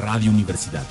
Radio 0.00 0.30
Universidad. 0.30 0.86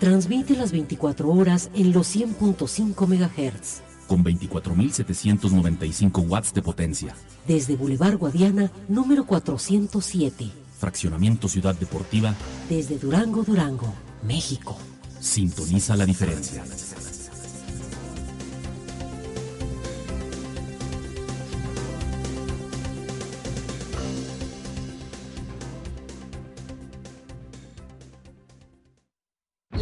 Transmite 0.00 0.56
las 0.56 0.72
24 0.72 1.30
horas 1.30 1.70
en 1.74 1.92
los 1.92 2.16
100.5 2.16 3.06
MHz. 3.06 3.82
Con 4.08 4.24
24.795 4.24 6.26
watts 6.26 6.54
de 6.54 6.62
potencia. 6.62 7.14
Desde 7.46 7.76
Boulevard 7.76 8.16
Guadiana, 8.16 8.72
número 8.88 9.26
407. 9.26 10.50
Fraccionamiento 10.78 11.48
Ciudad 11.48 11.74
Deportiva. 11.74 12.34
Desde 12.70 12.96
Durango, 12.98 13.42
Durango, 13.42 13.92
México. 14.22 14.78
Sintoniza 15.20 15.94
la 15.96 16.06
diferencia. 16.06 16.64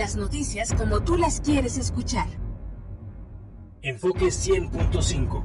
Las 0.09 0.17
noticias 0.17 0.73
como 0.73 1.03
tú 1.03 1.19
las 1.19 1.43
quieres 1.43 1.77
escuchar. 1.77 2.29
Enfoque 3.83 4.29
100.5. 4.29 5.43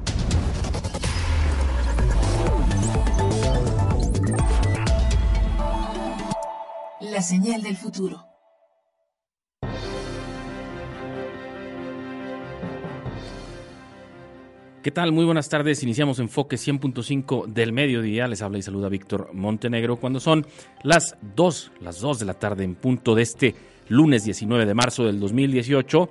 La 7.00 7.20
señal 7.20 7.62
del 7.62 7.76
futuro. 7.76 8.24
¿Qué 14.82 14.90
tal? 14.90 15.12
Muy 15.12 15.26
buenas 15.26 15.50
tardes. 15.50 15.82
Iniciamos 15.82 16.18
Enfoque 16.20 16.56
100.5 16.56 17.48
del 17.48 17.74
mediodía. 17.74 18.28
Les 18.28 18.40
habla 18.40 18.56
y 18.56 18.62
saluda 18.62 18.88
Víctor 18.88 19.28
Montenegro 19.34 19.96
cuando 19.96 20.20
son 20.20 20.46
las 20.82 21.18
2, 21.36 21.72
las 21.82 22.00
2 22.00 22.18
de 22.18 22.24
la 22.24 22.34
tarde 22.34 22.64
en 22.64 22.74
punto 22.74 23.14
de 23.14 23.22
este 23.22 23.54
lunes 23.88 24.24
19 24.24 24.66
de 24.66 24.74
marzo 24.74 25.04
del 25.04 25.20
2018 25.20 26.10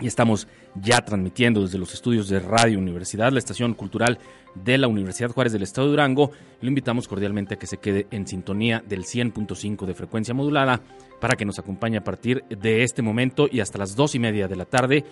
y 0.00 0.06
estamos 0.06 0.48
ya 0.74 1.00
transmitiendo 1.04 1.62
desde 1.62 1.78
los 1.78 1.94
estudios 1.94 2.28
de 2.28 2.40
Radio 2.40 2.78
Universidad, 2.78 3.32
la 3.32 3.38
estación 3.38 3.74
cultural 3.74 4.18
de 4.54 4.78
la 4.78 4.88
Universidad 4.88 5.30
Juárez 5.30 5.52
del 5.52 5.62
Estado 5.62 5.86
de 5.86 5.92
Durango. 5.92 6.30
Lo 6.60 6.68
invitamos 6.68 7.06
cordialmente 7.06 7.54
a 7.54 7.58
que 7.58 7.66
se 7.66 7.78
quede 7.78 8.06
en 8.10 8.26
sintonía 8.26 8.82
del 8.86 9.04
100.5 9.04 9.86
de 9.86 9.94
frecuencia 9.94 10.34
modulada 10.34 10.80
para 11.20 11.36
que 11.36 11.44
nos 11.44 11.58
acompañe 11.58 11.98
a 11.98 12.04
partir 12.04 12.44
de 12.48 12.82
este 12.82 13.02
momento 13.02 13.46
y 13.50 13.60
hasta 13.60 13.78
las 13.78 13.94
dos 13.94 14.14
y 14.14 14.18
media 14.18 14.48
de 14.48 14.56
la 14.56 14.64
tarde, 14.64 15.04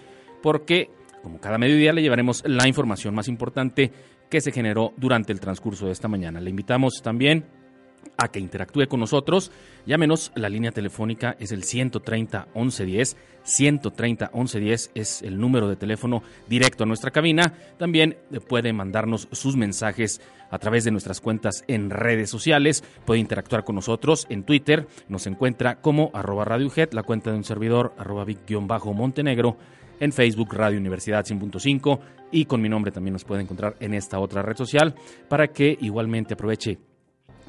porque 0.42 0.90
como 1.22 1.40
cada 1.40 1.58
mediodía 1.58 1.92
le 1.92 2.02
llevaremos 2.02 2.42
la 2.46 2.66
información 2.66 3.14
más 3.14 3.28
importante 3.28 3.92
que 4.28 4.40
se 4.40 4.50
generó 4.50 4.92
durante 4.96 5.32
el 5.32 5.40
transcurso 5.40 5.86
de 5.86 5.92
esta 5.92 6.08
mañana. 6.08 6.40
Le 6.40 6.50
invitamos 6.50 7.00
también 7.02 7.44
a 8.16 8.28
que 8.28 8.40
interactúe 8.40 8.86
con 8.88 9.00
nosotros. 9.00 9.50
Llámenos, 9.86 10.32
la 10.34 10.48
línea 10.48 10.70
telefónica 10.72 11.36
es 11.38 11.52
el 11.52 11.64
130 11.64 12.48
1110. 12.54 13.16
130 13.44 14.30
1110 14.32 14.90
es 14.94 15.22
el 15.22 15.38
número 15.38 15.68
de 15.68 15.76
teléfono 15.76 16.22
directo 16.48 16.84
a 16.84 16.86
nuestra 16.86 17.10
cabina. 17.10 17.54
También 17.78 18.16
puede 18.48 18.72
mandarnos 18.72 19.28
sus 19.32 19.56
mensajes 19.56 20.20
a 20.50 20.58
través 20.58 20.84
de 20.84 20.90
nuestras 20.90 21.20
cuentas 21.20 21.64
en 21.66 21.90
redes 21.90 22.30
sociales. 22.30 22.84
Puede 23.04 23.20
interactuar 23.20 23.64
con 23.64 23.74
nosotros 23.74 24.26
en 24.28 24.44
Twitter. 24.44 24.86
Nos 25.08 25.26
encuentra 25.26 25.80
como 25.80 26.10
arroba 26.14 26.44
la 26.92 27.02
cuenta 27.02 27.30
de 27.30 27.36
un 27.36 27.44
servidor 27.44 27.94
arroba 27.98 28.24
vic-montenegro 28.24 29.56
en 30.00 30.12
Facebook 30.12 30.52
Radio 30.54 30.78
Universidad 30.78 31.24
100.5 31.24 32.00
y 32.32 32.46
con 32.46 32.60
mi 32.60 32.68
nombre 32.68 32.90
también 32.90 33.12
nos 33.12 33.24
puede 33.24 33.42
encontrar 33.42 33.76
en 33.80 33.94
esta 33.94 34.18
otra 34.18 34.42
red 34.42 34.56
social 34.56 34.94
para 35.28 35.48
que 35.48 35.76
igualmente 35.80 36.34
aproveche 36.34 36.78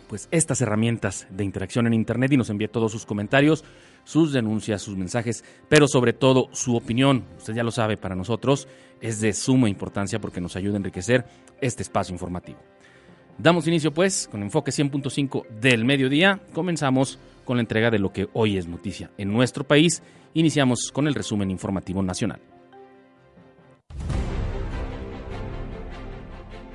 pues 0.07 0.27
estas 0.31 0.61
herramientas 0.61 1.27
de 1.29 1.43
interacción 1.43 1.87
en 1.87 1.93
internet 1.93 2.31
y 2.31 2.37
nos 2.37 2.49
envíe 2.49 2.67
todos 2.67 2.91
sus 2.91 3.05
comentarios, 3.05 3.63
sus 4.03 4.31
denuncias, 4.33 4.81
sus 4.81 4.97
mensajes, 4.97 5.43
pero 5.69 5.87
sobre 5.87 6.13
todo 6.13 6.49
su 6.51 6.75
opinión. 6.75 7.25
Usted 7.37 7.53
ya 7.53 7.63
lo 7.63 7.71
sabe, 7.71 7.97
para 7.97 8.15
nosotros 8.15 8.67
es 9.01 9.19
de 9.19 9.33
suma 9.33 9.69
importancia 9.69 10.19
porque 10.19 10.41
nos 10.41 10.55
ayuda 10.55 10.75
a 10.75 10.77
enriquecer 10.77 11.25
este 11.61 11.83
espacio 11.83 12.13
informativo. 12.13 12.59
Damos 13.37 13.67
inicio 13.67 13.93
pues 13.93 14.27
con 14.31 14.43
enfoque 14.43 14.71
100.5 14.71 15.47
del 15.59 15.85
mediodía. 15.85 16.39
Comenzamos 16.53 17.19
con 17.45 17.57
la 17.57 17.61
entrega 17.61 17.89
de 17.89 17.99
lo 17.99 18.13
que 18.13 18.29
hoy 18.33 18.57
es 18.57 18.67
noticia 18.67 19.11
en 19.17 19.31
nuestro 19.33 19.63
país. 19.63 20.03
Iniciamos 20.33 20.91
con 20.93 21.07
el 21.07 21.15
resumen 21.15 21.51
informativo 21.51 22.01
nacional. 22.03 22.52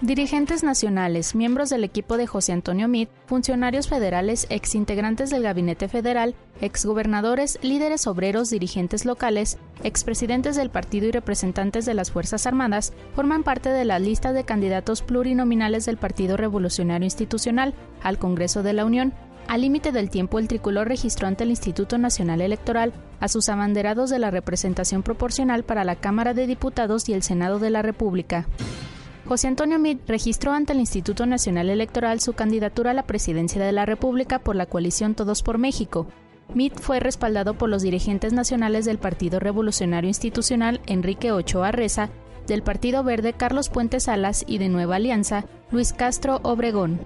Dirigentes 0.00 0.62
nacionales, 0.62 1.34
miembros 1.34 1.70
del 1.70 1.82
equipo 1.82 2.16
de 2.16 2.28
José 2.28 2.52
Antonio 2.52 2.86
Meade, 2.86 3.10
funcionarios 3.26 3.88
federales, 3.88 4.46
exintegrantes 4.48 5.28
del 5.28 5.42
Gabinete 5.42 5.88
Federal, 5.88 6.36
exgobernadores, 6.60 7.58
líderes 7.62 8.06
obreros, 8.06 8.48
dirigentes 8.48 9.04
locales, 9.04 9.58
expresidentes 9.82 10.54
del 10.54 10.70
partido 10.70 11.08
y 11.08 11.10
representantes 11.10 11.84
de 11.84 11.94
las 11.94 12.12
Fuerzas 12.12 12.46
Armadas 12.46 12.92
forman 13.16 13.42
parte 13.42 13.70
de 13.70 13.84
la 13.84 13.98
lista 13.98 14.32
de 14.32 14.44
candidatos 14.44 15.02
plurinominales 15.02 15.84
del 15.84 15.96
Partido 15.96 16.36
Revolucionario 16.36 17.04
Institucional 17.04 17.74
al 18.00 18.18
Congreso 18.18 18.62
de 18.62 18.74
la 18.74 18.84
Unión. 18.84 19.12
Al 19.48 19.62
límite 19.62 19.90
del 19.90 20.10
tiempo, 20.10 20.38
el 20.38 20.46
tricolor 20.46 20.86
registró 20.86 21.26
ante 21.26 21.42
el 21.42 21.50
Instituto 21.50 21.98
Nacional 21.98 22.40
Electoral 22.40 22.92
a 23.18 23.26
sus 23.26 23.48
abanderados 23.48 24.10
de 24.10 24.20
la 24.20 24.30
representación 24.30 25.02
proporcional 25.02 25.64
para 25.64 25.82
la 25.82 25.96
Cámara 25.96 26.34
de 26.34 26.46
Diputados 26.46 27.08
y 27.08 27.14
el 27.14 27.24
Senado 27.24 27.58
de 27.58 27.70
la 27.70 27.82
República. 27.82 28.46
José 29.28 29.46
Antonio 29.48 29.78
Meade 29.78 30.00
registró 30.06 30.52
ante 30.52 30.72
el 30.72 30.80
Instituto 30.80 31.26
Nacional 31.26 31.68
Electoral 31.68 32.18
su 32.18 32.32
candidatura 32.32 32.92
a 32.92 32.94
la 32.94 33.02
presidencia 33.02 33.62
de 33.62 33.72
la 33.72 33.84
República 33.84 34.38
por 34.38 34.56
la 34.56 34.64
coalición 34.64 35.14
Todos 35.14 35.42
por 35.42 35.58
México. 35.58 36.06
Meade 36.54 36.76
fue 36.76 36.98
respaldado 36.98 37.52
por 37.52 37.68
los 37.68 37.82
dirigentes 37.82 38.32
nacionales 38.32 38.86
del 38.86 38.96
Partido 38.96 39.38
Revolucionario 39.38 40.08
Institucional 40.08 40.80
Enrique 40.86 41.30
Ochoa 41.30 41.72
Reza, 41.72 42.08
del 42.46 42.62
Partido 42.62 43.04
Verde 43.04 43.34
Carlos 43.34 43.68
Puente 43.68 44.00
Salas 44.00 44.46
y 44.48 44.56
de 44.56 44.70
Nueva 44.70 44.96
Alianza 44.96 45.44
Luis 45.70 45.92
Castro 45.92 46.40
Obregón. 46.42 46.98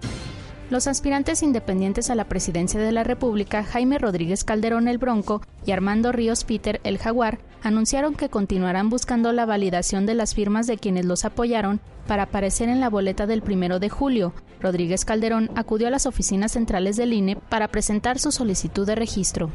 Los 0.73 0.87
aspirantes 0.87 1.43
independientes 1.43 2.09
a 2.09 2.15
la 2.15 2.25
presidencia 2.25 2.81
de 2.81 2.93
la 2.93 3.05
República, 3.05 3.63
Jaime 3.63 3.99
Rodríguez 3.99 4.43
Calderón 4.43 4.89
el 4.89 4.97
Bronco 4.97 5.43
y 5.67 5.73
Armando 5.73 6.13
Ríos 6.13 6.45
Peter 6.45 6.81
el 6.83 6.97
Jaguar, 6.97 7.41
anunciaron 7.63 8.15
que 8.15 8.31
continuarán 8.31 8.89
buscando 8.89 9.33
la 9.33 9.45
validación 9.45 10.07
de 10.07 10.15
las 10.15 10.35
firmas 10.35 10.67
de 10.67 10.79
quienes 10.79 11.05
los 11.05 11.27
apoyaron 11.27 11.81
para 12.07 12.23
aparecer 12.23 12.71
en 12.71 12.81
la 12.81 12.89
boleta 12.89 13.27
del 13.27 13.43
primero 13.43 13.81
de 13.81 13.91
julio. 13.91 14.33
Rodríguez 14.63 15.05
Calderón 15.05 15.51
acudió 15.57 15.89
a 15.89 15.91
las 15.91 16.07
oficinas 16.07 16.53
centrales 16.53 16.97
del 16.97 17.13
INE 17.13 17.37
para 17.37 17.69
presentar 17.69 18.19
su 18.19 18.33
solicitud 18.33 18.87
de 18.87 18.95
registro. 18.95 19.51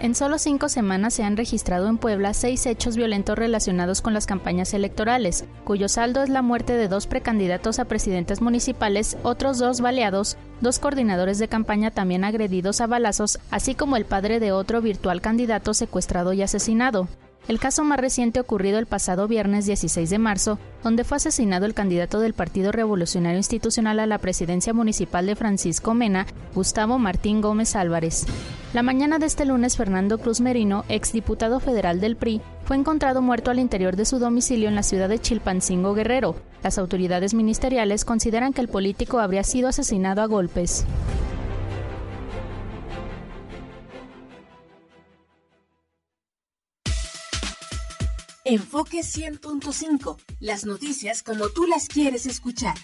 En 0.00 0.14
solo 0.14 0.38
cinco 0.38 0.68
semanas 0.68 1.14
se 1.14 1.24
han 1.24 1.36
registrado 1.36 1.88
en 1.88 1.98
Puebla 1.98 2.32
seis 2.32 2.66
hechos 2.66 2.96
violentos 2.96 3.36
relacionados 3.36 4.00
con 4.00 4.14
las 4.14 4.26
campañas 4.26 4.72
electorales, 4.72 5.44
cuyo 5.64 5.88
saldo 5.88 6.22
es 6.22 6.28
la 6.28 6.40
muerte 6.40 6.74
de 6.74 6.86
dos 6.86 7.08
precandidatos 7.08 7.80
a 7.80 7.84
presidentes 7.86 8.40
municipales, 8.40 9.16
otros 9.24 9.58
dos 9.58 9.80
baleados, 9.80 10.36
dos 10.60 10.78
coordinadores 10.78 11.40
de 11.40 11.48
campaña 11.48 11.90
también 11.90 12.22
agredidos 12.22 12.80
a 12.80 12.86
balazos, 12.86 13.40
así 13.50 13.74
como 13.74 13.96
el 13.96 14.04
padre 14.04 14.38
de 14.38 14.52
otro 14.52 14.80
virtual 14.80 15.20
candidato 15.20 15.74
secuestrado 15.74 16.32
y 16.32 16.42
asesinado. 16.42 17.08
El 17.48 17.58
caso 17.58 17.82
más 17.82 17.98
reciente 17.98 18.40
ocurrido 18.40 18.78
el 18.78 18.84
pasado 18.84 19.26
viernes 19.26 19.64
16 19.64 20.10
de 20.10 20.18
marzo, 20.18 20.58
donde 20.84 21.02
fue 21.02 21.16
asesinado 21.16 21.64
el 21.64 21.72
candidato 21.72 22.20
del 22.20 22.34
Partido 22.34 22.72
Revolucionario 22.72 23.38
Institucional 23.38 24.00
a 24.00 24.06
la 24.06 24.18
presidencia 24.18 24.74
municipal 24.74 25.24
de 25.24 25.34
Francisco 25.34 25.94
Mena, 25.94 26.26
Gustavo 26.54 26.98
Martín 26.98 27.40
Gómez 27.40 27.74
Álvarez. 27.74 28.26
La 28.74 28.82
mañana 28.82 29.18
de 29.18 29.24
este 29.24 29.46
lunes, 29.46 29.78
Fernando 29.78 30.18
Cruz 30.18 30.42
Merino, 30.42 30.84
exdiputado 30.90 31.58
federal 31.58 32.00
del 32.00 32.16
PRI, 32.16 32.42
fue 32.66 32.76
encontrado 32.76 33.22
muerto 33.22 33.50
al 33.50 33.58
interior 33.58 33.96
de 33.96 34.04
su 34.04 34.18
domicilio 34.18 34.68
en 34.68 34.74
la 34.74 34.82
ciudad 34.82 35.08
de 35.08 35.18
Chilpancingo 35.18 35.94
Guerrero. 35.94 36.36
Las 36.62 36.76
autoridades 36.76 37.32
ministeriales 37.32 38.04
consideran 38.04 38.52
que 38.52 38.60
el 38.60 38.68
político 38.68 39.20
habría 39.20 39.42
sido 39.42 39.68
asesinado 39.68 40.20
a 40.20 40.26
golpes. 40.26 40.84
Enfoque 48.50 49.00
100.5. 49.00 50.16
Las 50.40 50.64
noticias 50.64 51.22
como 51.22 51.50
tú 51.50 51.66
las 51.66 51.86
quieres 51.86 52.24
escuchar. 52.24 52.76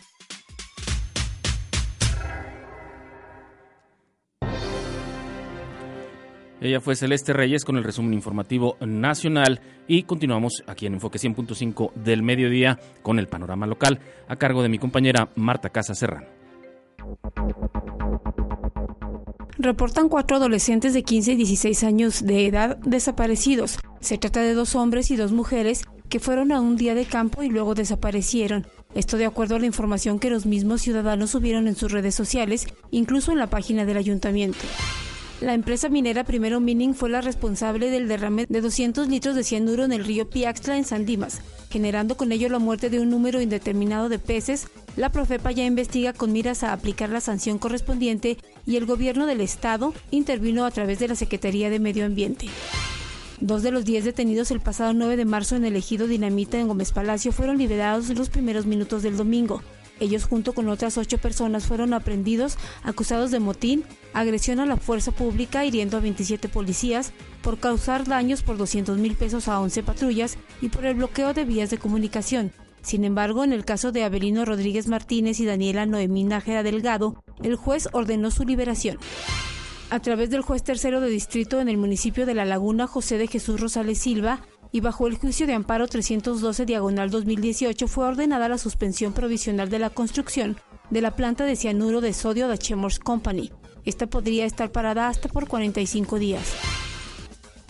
Ella 6.61 6.83
fue 6.83 6.97
Celeste 6.97 7.33
Reyes 7.33 7.65
con 7.65 7.79
el 7.79 7.85
resumen 7.85 8.13
informativo 8.13 8.77
nacional 8.81 9.63
y 9.89 10.03
continuamos 10.03 10.63
aquí 10.67 10.85
en 10.85 10.95
Enfoque 10.95 11.19
100.5 11.19 11.95
del 11.95 12.23
mediodía 12.23 12.79
con 13.01 13.19
el 13.19 13.27
panorama 13.27 13.67
local 13.67 14.01
a 14.29 14.37
cargo 14.37 14.63
de 14.63 14.69
mi 14.69 14.79
compañera 14.79 15.31
Marta 15.35 15.71
Casa 15.71 15.95
Serrano. 15.95 16.27
Reportan 19.57 20.11
cuatro 20.11 20.37
adolescentes 20.37 20.93
de 20.93 21.03
15 21.05 21.33
y 21.33 21.37
16 21.37 21.85
años 21.85 22.23
de 22.23 22.47
edad 22.47 22.77
desaparecidos. 22.79 23.79
Se 24.05 24.19
trata 24.19 24.43
de 24.43 24.53
dos 24.53 24.75
hombres 24.75 25.11
y 25.11 25.17
dos 25.17 25.33
mujeres 25.33 25.87
que 26.11 26.21
fueron 26.21 26.53
a 26.53 26.61
un 26.61 26.77
día 26.77 26.95
de 26.95 27.07
campo 27.07 27.43
y 27.43 27.49
luego 27.49 27.75
desaparecieron. 27.75 28.67
Esto 28.95 29.17
de 29.17 29.25
acuerdo 29.25 29.57
a 29.57 29.59
la 29.59 29.65
información 29.65 30.19
que 30.19 30.29
los 30.29 30.45
mismos 30.45 30.83
ciudadanos 30.83 31.31
subieron 31.31 31.69
en 31.69 31.75
sus 31.75 31.91
redes 31.91 32.15
sociales, 32.15 32.67
incluso 32.91 33.33
en 33.33 33.39
la 33.39 33.49
página 33.49 33.87
del 33.87 33.97
ayuntamiento. 33.97 34.59
La 35.41 35.55
empresa 35.55 35.89
minera 35.89 36.25
Primero 36.25 36.61
Mining 36.61 36.93
fue 36.93 37.09
la 37.09 37.23
responsable 37.23 37.89
del 37.89 38.07
derrame 38.07 38.45
de 38.47 38.61
200 38.61 39.09
litros 39.09 39.35
de 39.37 39.43
cianuro 39.43 39.85
en 39.85 39.93
el 39.93 40.05
río 40.05 40.29
Piaxtla 40.29 40.77
en 40.77 40.85
San 40.85 41.07
Dimas, 41.07 41.41
generando 41.71 42.19
con 42.19 42.31
ello 42.31 42.51
la 42.51 42.59
muerte 42.59 42.91
de 42.91 43.01
un 43.01 43.09
número 43.09 43.41
indeterminado 43.41 44.11
de 44.11 44.19
peces. 44.19 44.67
La 44.99 45.13
Profepa 45.13 45.51
ya 45.51 45.65
investiga 45.65 46.13
con 46.13 46.31
miras 46.31 46.63
a 46.63 46.75
aplicar 46.75 47.09
la 47.09 47.23
sanción 47.23 47.57
correspondiente 47.57 48.37
y 48.67 48.77
el 48.77 48.85
gobierno 48.85 49.25
del 49.25 49.41
estado 49.41 49.95
intervino 50.11 50.67
a 50.67 50.71
través 50.71 50.99
de 50.99 51.09
la 51.09 51.15
Secretaría 51.15 51.71
de 51.71 51.81
Medio 51.81 52.05
Ambiente. 52.05 52.49
Dos 53.41 53.63
de 53.63 53.73
los 53.73 53.85
diez 53.85 54.05
detenidos 54.05 54.51
el 54.53 54.61
pasado 54.61 54.93
9 54.93 55.17
de 55.17 55.25
marzo 55.25 55.57
en 55.57 55.65
el 55.65 55.75
ejido 55.75 56.07
Dinamita 56.07 56.59
en 56.59 56.69
Gómez 56.69 56.93
Palacio 56.93 57.33
fueron 57.33 57.59
liberados 57.59 58.09
en 58.09 58.17
los 58.17 58.31
primeros 58.31 58.65
minutos 58.65 59.03
del 59.03 59.17
domingo. 59.17 59.61
Ellos 60.01 60.25
junto 60.25 60.53
con 60.55 60.69
otras 60.69 60.99
ocho 60.99 61.19
personas 61.19 61.67
fueron 61.67 61.95
aprendidos 61.95 62.57
acusados 62.83 63.31
de 63.31 63.41
motín, 63.41 63.85
agresión 64.13 64.61
a 64.61 64.67
la 64.67 64.77
fuerza 64.77 65.13
pública 65.13 65.65
hiriendo 65.65 65.97
a 65.97 66.01
27 66.01 66.49
policías, 66.49 67.13
por 67.43 67.59
causar 67.59 68.07
daños 68.07 68.43
por 68.43 68.57
200 68.57 68.99
mil 68.99 69.15
pesos 69.15 69.49
a 69.49 69.61
11 69.61 69.83
patrullas 69.83 70.37
y 70.61 70.69
por 70.69 70.85
el 70.85 70.95
bloqueo 70.95 71.35
de 71.35 71.45
vías 71.45 71.71
de 71.71 71.79
comunicación. 71.79 72.53
Sin 72.83 73.05
embargo, 73.05 73.45
en 73.45 73.53
el 73.53 73.65
caso 73.65 73.93
de 73.93 74.05
Abelino 74.05 74.45
Rodríguez 74.45 74.89
Martínez 74.89 75.41
y 75.41 75.47
Daniela 75.47 75.87
Noemí 75.87 76.25
Nájera 76.25 76.63
Delgado, 76.63 77.23
el 77.43 77.57
juez 77.57 77.89
ordenó 77.93 78.31
su 78.31 78.45
liberación 78.45 78.99
a 79.91 80.01
través 80.01 80.31
del 80.31 80.43
juez 80.43 80.63
tercero 80.63 81.01
de 81.01 81.09
distrito 81.09 81.61
en 81.61 81.69
el 81.69 81.77
municipio 81.77 82.27
de 82.27 82.35
La 82.35 82.45
Laguna, 82.45 82.87
José 82.87 83.19
de 83.19 83.27
Jesús 83.27 83.61
Rosales 83.61 83.99
Silva, 83.99 84.41
y 84.73 84.81
bajo 84.81 85.07
el 85.07 85.17
juicio 85.17 85.47
de 85.47 85.55
amparo 85.55 85.87
312 85.87 86.67
diagonal 86.67 87.11
2018 87.11 87.87
fue 87.87 88.07
ordenada 88.07 88.49
la 88.49 88.59
suspensión 88.59 89.13
provisional 89.13 89.71
de 89.71 89.79
la 89.79 89.91
construcción 89.91 90.57
de 90.91 91.01
la 91.01 91.15
planta 91.15 91.45
de 91.45 91.55
cianuro 91.55 92.01
de 92.01 92.13
sodio 92.13 92.49
de 92.49 92.59
Chemors 92.59 92.99
Company. 92.99 93.53
Esta 93.85 94.07
podría 94.07 94.47
estar 94.47 94.73
parada 94.73 95.09
hasta 95.09 95.29
por 95.29 95.47
45 95.47 96.19
días. 96.19 96.55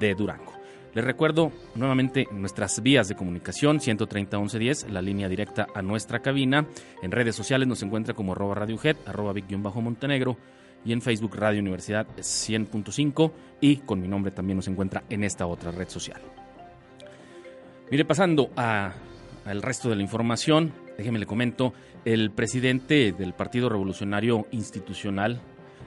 de 0.00 0.17
Durango. 0.17 0.57
Les 0.94 1.05
recuerdo 1.05 1.52
nuevamente 1.75 2.26
nuestras 2.32 2.82
vías 2.82 3.08
de 3.08 3.14
comunicación, 3.14 3.81
130 3.81 4.38
1110, 4.38 4.90
la 4.90 5.02
línea 5.02 5.29
directa 5.29 5.67
a 5.75 5.82
nuestra 5.82 6.20
cabina. 6.20 6.67
En 7.02 7.11
redes 7.12 7.37
sociales 7.37 7.69
nos 7.69 7.82
encuentra 7.82 8.14
como 8.14 8.32
arroba 8.32 8.55
radiojet, 8.55 8.96
arroba 9.06 9.35
Montenegro 9.81 10.37
y 10.85 10.93
en 10.93 11.02
Facebook 11.02 11.37
Radio 11.37 11.61
Universidad 11.61 12.06
100.5 12.17 13.32
y 13.61 13.76
con 13.79 14.00
mi 14.00 14.08
nombre 14.08 14.32
también 14.32 14.56
nos 14.56 14.69
encuentra 14.69 15.05
en 15.11 15.25
esta 15.25 15.46
otra 15.46 15.70
red 15.70 15.88
social. 15.88 16.20
Mire, 17.90 18.05
pasando 18.05 18.50
al 18.56 19.62
resto 19.62 19.88
de 19.88 19.96
la 19.96 20.02
información, 20.02 20.73
déjeme 20.96 21.19
le 21.19 21.26
comento, 21.26 21.73
el 22.05 22.31
presidente 22.31 23.12
del 23.12 23.35
Partido 23.35 23.69
Revolucionario 23.69 24.46
Institucional, 24.50 25.40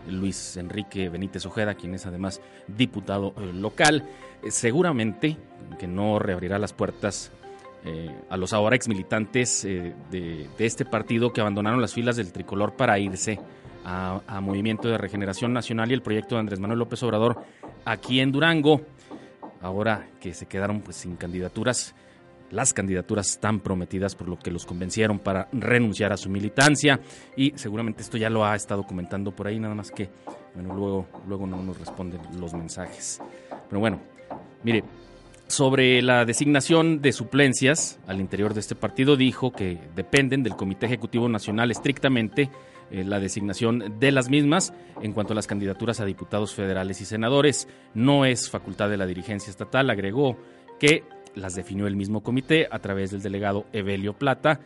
Luis 0.07 0.57
Enrique 0.57 1.09
Benítez 1.09 1.45
Ojeda, 1.45 1.75
quien 1.75 1.93
es 1.93 2.05
además 2.05 2.41
diputado 2.67 3.33
eh, 3.37 3.51
local. 3.53 4.03
Eh, 4.43 4.51
seguramente 4.51 5.37
que 5.79 5.87
no 5.87 6.19
reabrirá 6.19 6.59
las 6.59 6.73
puertas 6.73 7.31
eh, 7.85 8.09
a 8.29 8.37
los 8.37 8.53
ahora 8.53 8.75
ex 8.75 8.87
militantes 8.87 9.63
de, 9.63 10.47
este 10.59 10.85
partido 10.85 11.33
que 11.33 11.41
abandonaron 11.41 11.81
las 11.81 11.93
filas 11.93 12.15
del 12.15 12.31
tricolor 12.31 12.73
para 12.73 12.99
irse 12.99 13.39
a, 13.83 14.21
a, 14.27 14.41
Movimiento 14.41 14.87
de 14.87 14.97
Regeneración 14.97 15.53
Nacional 15.53 15.89
y 15.89 15.93
el 15.93 16.01
proyecto 16.01 16.35
de 16.35 16.41
Andrés 16.41 16.59
Manuel 16.59 16.79
López 16.79 17.01
Obrador 17.03 17.43
aquí 17.85 18.19
en 18.19 18.31
Durango. 18.31 18.81
Ahora 19.61 20.07
que 20.19 20.33
se 20.33 20.47
quedaron 20.47 20.81
pues 20.81 20.97
sin 20.97 21.15
candidaturas, 21.15 21.95
las 22.51 22.73
candidaturas 22.73 23.29
están 23.29 23.59
prometidas 23.59 24.15
por 24.15 24.29
lo 24.29 24.37
que 24.37 24.51
los 24.51 24.65
convencieron 24.65 25.19
para 25.19 25.47
renunciar 25.51 26.13
a 26.13 26.17
su 26.17 26.29
militancia 26.29 26.99
y 27.35 27.53
seguramente 27.55 28.01
esto 28.01 28.17
ya 28.17 28.29
lo 28.29 28.45
ha 28.45 28.55
estado 28.55 28.83
comentando 28.83 29.31
por 29.31 29.47
ahí, 29.47 29.59
nada 29.59 29.75
más 29.75 29.91
que 29.91 30.09
bueno, 30.53 30.75
luego, 30.75 31.07
luego 31.27 31.47
no 31.47 31.61
nos 31.63 31.79
responden 31.79 32.19
los 32.39 32.53
mensajes. 32.53 33.21
Pero 33.69 33.79
bueno, 33.79 34.01
mire, 34.63 34.83
sobre 35.47 36.01
la 36.01 36.25
designación 36.25 37.01
de 37.01 37.11
suplencias 37.11 37.99
al 38.07 38.19
interior 38.19 38.53
de 38.53 38.59
este 38.59 38.75
partido 38.75 39.15
dijo 39.15 39.51
que 39.51 39.79
dependen 39.95 40.43
del 40.43 40.55
Comité 40.55 40.85
Ejecutivo 40.85 41.29
Nacional 41.29 41.71
estrictamente 41.71 42.49
eh, 42.89 43.03
la 43.05 43.19
designación 43.19 43.99
de 43.99 44.11
las 44.11 44.29
mismas 44.29 44.73
en 45.01 45.13
cuanto 45.13 45.33
a 45.33 45.35
las 45.35 45.47
candidaturas 45.47 46.01
a 46.01 46.05
diputados 46.05 46.53
federales 46.53 46.99
y 47.01 47.05
senadores. 47.05 47.67
No 47.93 48.25
es 48.25 48.49
facultad 48.49 48.89
de 48.89 48.97
la 48.97 49.05
dirigencia 49.05 49.49
estatal, 49.49 49.89
agregó 49.89 50.37
que 50.79 51.03
las 51.35 51.55
definió 51.55 51.87
el 51.87 51.95
mismo 51.95 52.21
comité 52.21 52.67
a 52.69 52.79
través 52.79 53.11
del 53.11 53.21
delegado 53.21 53.65
Evelio 53.73 54.13
Plata. 54.13 54.59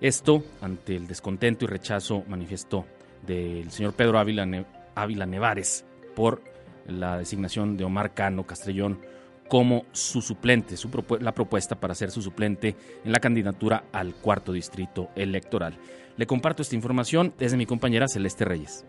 Esto 0.00 0.44
ante 0.60 0.96
el 0.96 1.06
descontento 1.06 1.64
y 1.64 1.68
rechazo 1.68 2.24
manifestó 2.28 2.84
del 3.26 3.70
señor 3.70 3.94
Pedro 3.94 4.18
Ávila, 4.18 4.46
Ávila 4.94 5.26
Nevares 5.26 5.84
por 6.14 6.42
la 6.86 7.18
designación 7.18 7.76
de 7.76 7.84
Omar 7.84 8.14
Cano 8.14 8.46
Castrellón 8.46 9.00
como 9.48 9.86
su 9.92 10.20
suplente, 10.20 10.76
su 10.76 10.90
la 11.20 11.32
propuesta 11.32 11.74
para 11.74 11.94
ser 11.94 12.10
su 12.10 12.22
suplente 12.22 12.76
en 13.04 13.12
la 13.12 13.18
candidatura 13.18 13.84
al 13.92 14.14
cuarto 14.14 14.52
distrito 14.52 15.08
electoral. 15.16 15.74
Le 16.16 16.26
comparto 16.26 16.62
esta 16.62 16.74
información 16.74 17.32
desde 17.38 17.56
mi 17.56 17.64
compañera 17.64 18.08
Celeste 18.08 18.44
Reyes. 18.44 18.84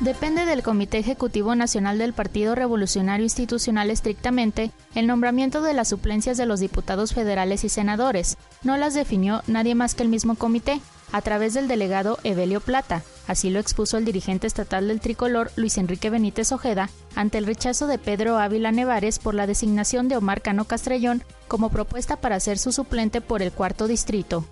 Depende 0.00 0.46
del 0.46 0.62
Comité 0.62 0.98
Ejecutivo 0.98 1.56
Nacional 1.56 1.98
del 1.98 2.12
Partido 2.12 2.54
Revolucionario 2.54 3.24
Institucional 3.24 3.90
estrictamente 3.90 4.70
el 4.94 5.08
nombramiento 5.08 5.60
de 5.60 5.74
las 5.74 5.88
suplencias 5.88 6.36
de 6.36 6.46
los 6.46 6.60
diputados 6.60 7.14
federales 7.14 7.64
y 7.64 7.68
senadores. 7.68 8.36
No 8.62 8.76
las 8.76 8.94
definió 8.94 9.42
nadie 9.48 9.74
más 9.74 9.96
que 9.96 10.04
el 10.04 10.08
mismo 10.08 10.36
comité, 10.36 10.80
a 11.10 11.22
través 11.22 11.54
del 11.54 11.68
delegado 11.68 12.18
Evelio 12.22 12.60
Plata. 12.60 13.02
Así 13.26 13.50
lo 13.50 13.58
expuso 13.58 13.98
el 13.98 14.04
dirigente 14.04 14.46
estatal 14.46 14.88
del 14.88 15.00
tricolor, 15.00 15.50
Luis 15.56 15.78
Enrique 15.78 16.10
Benítez 16.10 16.52
Ojeda, 16.52 16.90
ante 17.16 17.38
el 17.38 17.46
rechazo 17.46 17.86
de 17.86 17.98
Pedro 17.98 18.38
Ávila 18.38 18.72
Nevares 18.72 19.18
por 19.18 19.34
la 19.34 19.46
designación 19.46 20.08
de 20.08 20.16
Omar 20.16 20.42
Cano 20.42 20.64
Castrellón 20.64 21.24
como 21.48 21.70
propuesta 21.70 22.16
para 22.16 22.40
ser 22.40 22.58
su 22.58 22.72
suplente 22.72 23.20
por 23.20 23.42
el 23.42 23.52
cuarto 23.52 23.88
distrito. 23.88 24.44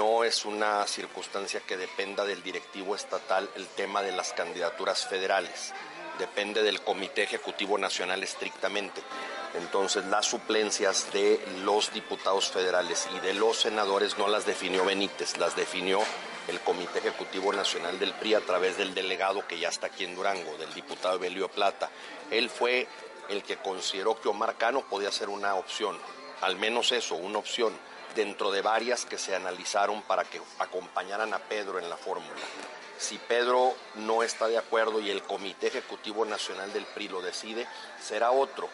No 0.00 0.24
es 0.24 0.46
una 0.46 0.86
circunstancia 0.86 1.60
que 1.60 1.76
dependa 1.76 2.24
del 2.24 2.42
directivo 2.42 2.94
estatal 2.94 3.50
el 3.54 3.66
tema 3.66 4.00
de 4.00 4.12
las 4.12 4.32
candidaturas 4.32 5.06
federales, 5.06 5.74
depende 6.18 6.62
del 6.62 6.80
Comité 6.80 7.24
Ejecutivo 7.24 7.76
Nacional 7.76 8.22
estrictamente. 8.22 9.02
Entonces 9.52 10.06
las 10.06 10.24
suplencias 10.24 11.12
de 11.12 11.38
los 11.66 11.92
diputados 11.92 12.48
federales 12.48 13.10
y 13.14 13.20
de 13.20 13.34
los 13.34 13.58
senadores 13.58 14.16
no 14.16 14.26
las 14.26 14.46
definió 14.46 14.86
Benítez, 14.86 15.36
las 15.36 15.54
definió 15.54 16.00
el 16.48 16.60
Comité 16.60 17.00
Ejecutivo 17.00 17.52
Nacional 17.52 17.98
del 17.98 18.14
PRI 18.14 18.36
a 18.36 18.40
través 18.40 18.78
del 18.78 18.94
delegado 18.94 19.46
que 19.46 19.58
ya 19.58 19.68
está 19.68 19.88
aquí 19.88 20.04
en 20.04 20.14
Durango, 20.14 20.56
del 20.56 20.72
diputado 20.72 21.18
Belio 21.18 21.50
Plata. 21.50 21.90
Él 22.30 22.48
fue 22.48 22.88
el 23.28 23.42
que 23.42 23.58
consideró 23.58 24.18
que 24.18 24.30
Omar 24.30 24.56
Cano 24.56 24.80
podía 24.80 25.12
ser 25.12 25.28
una 25.28 25.56
opción, 25.56 25.98
al 26.40 26.56
menos 26.56 26.90
eso, 26.90 27.16
una 27.16 27.38
opción, 27.38 27.74
dentro 28.14 28.50
de 28.50 28.62
varias 28.62 29.04
que 29.04 29.18
se 29.18 29.34
analizaron 29.34 30.02
para 30.02 30.24
que 30.24 30.40
acompañaran 30.58 31.34
a 31.34 31.38
Pedro 31.38 31.78
en 31.78 31.88
la 31.88 31.96
fórmula. 31.96 32.40
Si 32.98 33.16
Pedro 33.18 33.74
no 33.94 34.22
está 34.22 34.46
de 34.48 34.58
acuerdo 34.58 35.00
y 35.00 35.10
el 35.10 35.22
Comité 35.22 35.68
Ejecutivo 35.68 36.24
Nacional 36.24 36.72
del 36.72 36.84
PRI 36.84 37.08
lo 37.08 37.22
decide, 37.22 37.66
será 38.00 38.30
otro. 38.30 38.68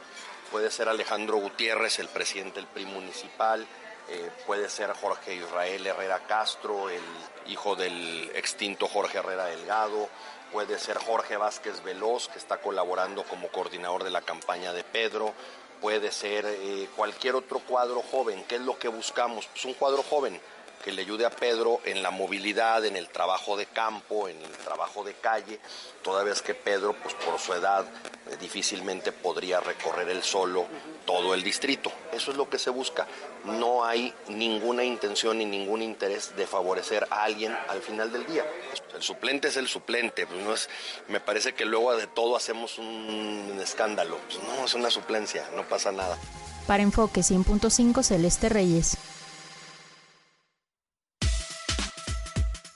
Puede 0.50 0.70
ser 0.70 0.88
Alejandro 0.88 1.36
Gutiérrez, 1.36 1.98
el 1.98 2.08
presidente 2.08 2.56
del 2.56 2.66
PRI 2.66 2.86
municipal, 2.86 3.66
eh, 4.08 4.30
puede 4.46 4.68
ser 4.68 4.92
Jorge 4.92 5.34
Israel 5.34 5.86
Herrera 5.86 6.20
Castro, 6.26 6.90
el 6.90 7.02
hijo 7.46 7.74
del 7.74 8.30
extinto 8.34 8.86
Jorge 8.86 9.18
Herrera 9.18 9.46
Delgado, 9.46 10.08
puede 10.52 10.78
ser 10.78 10.98
Jorge 10.98 11.36
Vázquez 11.36 11.82
Veloz, 11.82 12.28
que 12.28 12.38
está 12.38 12.58
colaborando 12.58 13.24
como 13.24 13.48
coordinador 13.48 14.04
de 14.04 14.10
la 14.10 14.22
campaña 14.22 14.72
de 14.72 14.84
Pedro, 14.84 15.34
puede 15.80 16.12
ser 16.12 16.44
eh, 16.46 16.88
cualquier 16.96 17.34
otro 17.34 17.58
cuadro 17.60 18.02
joven. 18.02 18.44
¿Qué 18.48 18.56
es 18.56 18.62
lo 18.62 18.78
que 18.78 18.88
buscamos? 18.88 19.46
Pues 19.46 19.64
un 19.64 19.74
cuadro 19.74 20.02
joven 20.02 20.40
que 20.84 20.92
le 20.92 21.02
ayude 21.02 21.26
a 21.26 21.30
Pedro 21.30 21.80
en 21.84 22.02
la 22.02 22.10
movilidad, 22.10 22.84
en 22.84 22.96
el 22.96 23.08
trabajo 23.08 23.56
de 23.56 23.66
campo, 23.66 24.28
en 24.28 24.40
el 24.40 24.52
trabajo 24.52 25.04
de 25.04 25.14
calle, 25.14 25.58
toda 26.02 26.22
vez 26.22 26.42
que 26.42 26.54
Pedro, 26.54 26.94
pues 27.02 27.14
por 27.14 27.38
su 27.38 27.52
edad, 27.54 27.84
eh, 28.30 28.36
difícilmente 28.40 29.12
podría 29.12 29.60
recorrer 29.60 30.08
él 30.08 30.22
solo 30.22 30.66
todo 31.04 31.34
el 31.34 31.42
distrito. 31.42 31.92
Eso 32.12 32.30
es 32.30 32.36
lo 32.36 32.48
que 32.48 32.58
se 32.58 32.70
busca. 32.70 33.06
No 33.44 33.84
hay 33.84 34.12
ninguna 34.28 34.84
intención 34.84 35.38
ni 35.38 35.44
ningún 35.44 35.82
interés 35.82 36.36
de 36.36 36.46
favorecer 36.46 37.06
a 37.10 37.24
alguien 37.24 37.56
al 37.68 37.80
final 37.82 38.12
del 38.12 38.26
día. 38.26 38.44
El 38.94 39.02
suplente 39.02 39.48
es 39.48 39.56
el 39.56 39.68
suplente, 39.68 40.26
pues 40.26 40.40
no 40.42 40.54
es, 40.54 40.68
me 41.08 41.20
parece 41.20 41.54
que 41.54 41.64
luego 41.64 41.96
de 41.96 42.06
todo 42.06 42.36
hacemos 42.36 42.78
un 42.78 43.58
escándalo. 43.62 44.18
Pues 44.26 44.42
no, 44.42 44.64
es 44.64 44.74
una 44.74 44.90
suplencia, 44.90 45.48
no 45.54 45.62
pasa 45.64 45.92
nada. 45.92 46.18
Para 46.66 46.82
Enfoque 46.82 47.20
100.5 47.20 48.02
Celeste 48.02 48.48
Reyes. 48.48 48.96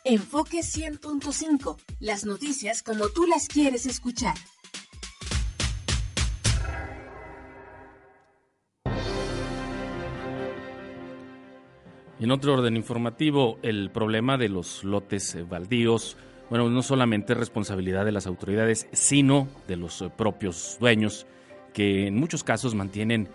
Enfoque 0.04 0.60
100.5. 0.60 1.76
Las 2.00 2.24
noticias 2.24 2.82
como 2.82 3.08
tú 3.08 3.26
las 3.26 3.48
quieres 3.48 3.84
escuchar. 3.84 4.34
En 12.18 12.30
otro 12.30 12.54
orden 12.54 12.76
informativo, 12.76 13.58
el 13.62 13.90
problema 13.90 14.38
de 14.38 14.48
los 14.48 14.84
lotes 14.84 15.36
baldíos, 15.48 16.16
bueno, 16.48 16.68
no 16.68 16.82
solamente 16.82 17.32
es 17.34 17.38
responsabilidad 17.38 18.04
de 18.04 18.12
las 18.12 18.26
autoridades, 18.26 18.86
sino 18.92 19.48
de 19.68 19.76
los 19.76 20.04
propios 20.16 20.76
dueños, 20.80 21.26
que 21.72 22.06
en 22.06 22.16
muchos 22.16 22.44
casos 22.44 22.74
mantienen 22.74 23.28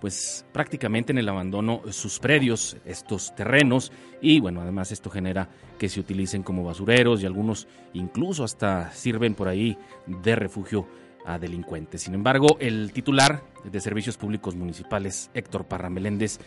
pues 0.00 0.46
prácticamente 0.52 1.12
en 1.12 1.18
el 1.18 1.28
abandono 1.28 1.82
sus 1.90 2.18
predios, 2.18 2.76
estos 2.84 3.34
terrenos, 3.34 3.92
y 4.20 4.40
bueno, 4.40 4.60
además 4.60 4.92
esto 4.92 5.10
genera 5.10 5.48
que 5.78 5.88
se 5.88 6.00
utilicen 6.00 6.42
como 6.42 6.64
basureros 6.64 7.22
y 7.22 7.26
algunos 7.26 7.68
incluso 7.92 8.44
hasta 8.44 8.92
sirven 8.92 9.34
por 9.34 9.48
ahí 9.48 9.76
de 10.06 10.36
refugio 10.36 10.86
a 11.24 11.38
delincuentes. 11.38 12.02
Sin 12.02 12.14
embargo, 12.14 12.56
el 12.60 12.92
titular 12.92 13.42
de 13.64 13.80
Servicios 13.80 14.16
Públicos 14.16 14.54
Municipales, 14.56 15.30
Héctor 15.34 15.66
Parra 15.66 15.90
Meléndez, 15.90 16.40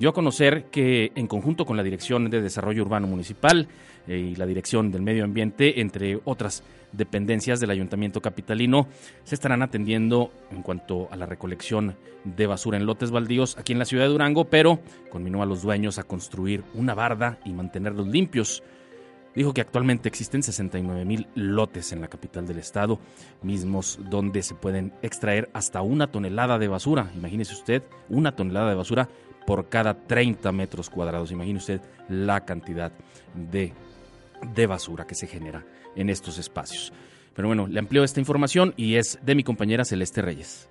dio 0.00 0.08
a 0.08 0.14
conocer 0.14 0.64
que 0.70 1.12
en 1.14 1.26
conjunto 1.26 1.66
con 1.66 1.76
la 1.76 1.82
Dirección 1.82 2.30
de 2.30 2.40
Desarrollo 2.40 2.82
Urbano 2.82 3.06
Municipal 3.06 3.68
eh, 4.08 4.16
y 4.16 4.34
la 4.34 4.46
Dirección 4.46 4.90
del 4.90 5.02
Medio 5.02 5.24
Ambiente, 5.24 5.82
entre 5.82 6.18
otras 6.24 6.64
dependencias 6.92 7.60
del 7.60 7.70
Ayuntamiento 7.70 8.22
Capitalino, 8.22 8.88
se 9.24 9.34
estarán 9.34 9.60
atendiendo 9.62 10.32
en 10.50 10.62
cuanto 10.62 11.08
a 11.12 11.16
la 11.16 11.26
recolección 11.26 11.96
de 12.24 12.46
basura 12.46 12.78
en 12.78 12.86
lotes 12.86 13.10
baldíos 13.10 13.58
aquí 13.58 13.74
en 13.74 13.78
la 13.78 13.84
ciudad 13.84 14.04
de 14.04 14.10
Durango, 14.10 14.46
pero 14.46 14.80
conminó 15.10 15.42
a 15.42 15.46
los 15.46 15.60
dueños 15.60 15.98
a 15.98 16.04
construir 16.04 16.64
una 16.72 16.94
barda 16.94 17.38
y 17.44 17.52
mantenerlos 17.52 18.08
limpios. 18.08 18.62
Dijo 19.34 19.52
que 19.52 19.60
actualmente 19.60 20.08
existen 20.08 20.42
69 20.42 21.04
mil 21.04 21.28
lotes 21.34 21.92
en 21.92 22.00
la 22.00 22.08
capital 22.08 22.46
del 22.46 22.58
estado, 22.58 22.98
mismos 23.42 23.98
donde 24.08 24.42
se 24.42 24.54
pueden 24.54 24.94
extraer 25.02 25.50
hasta 25.52 25.82
una 25.82 26.10
tonelada 26.10 26.58
de 26.58 26.68
basura. 26.68 27.12
Imagínese 27.14 27.52
usted, 27.52 27.82
una 28.08 28.34
tonelada 28.34 28.70
de 28.70 28.76
basura 28.76 29.08
por 29.46 29.68
cada 29.68 29.94
30 29.94 30.52
metros 30.52 30.90
cuadrados. 30.90 31.32
Imagine 31.32 31.58
usted 31.58 31.80
la 32.08 32.44
cantidad 32.44 32.92
de, 33.34 33.72
de 34.54 34.66
basura 34.66 35.06
que 35.06 35.14
se 35.14 35.26
genera 35.26 35.64
en 35.96 36.10
estos 36.10 36.38
espacios. 36.38 36.92
Pero 37.34 37.48
bueno, 37.48 37.66
le 37.66 37.78
amplio 37.78 38.04
esta 38.04 38.20
información 38.20 38.74
y 38.76 38.96
es 38.96 39.18
de 39.22 39.34
mi 39.34 39.44
compañera 39.44 39.84
Celeste 39.84 40.22
Reyes. 40.22 40.68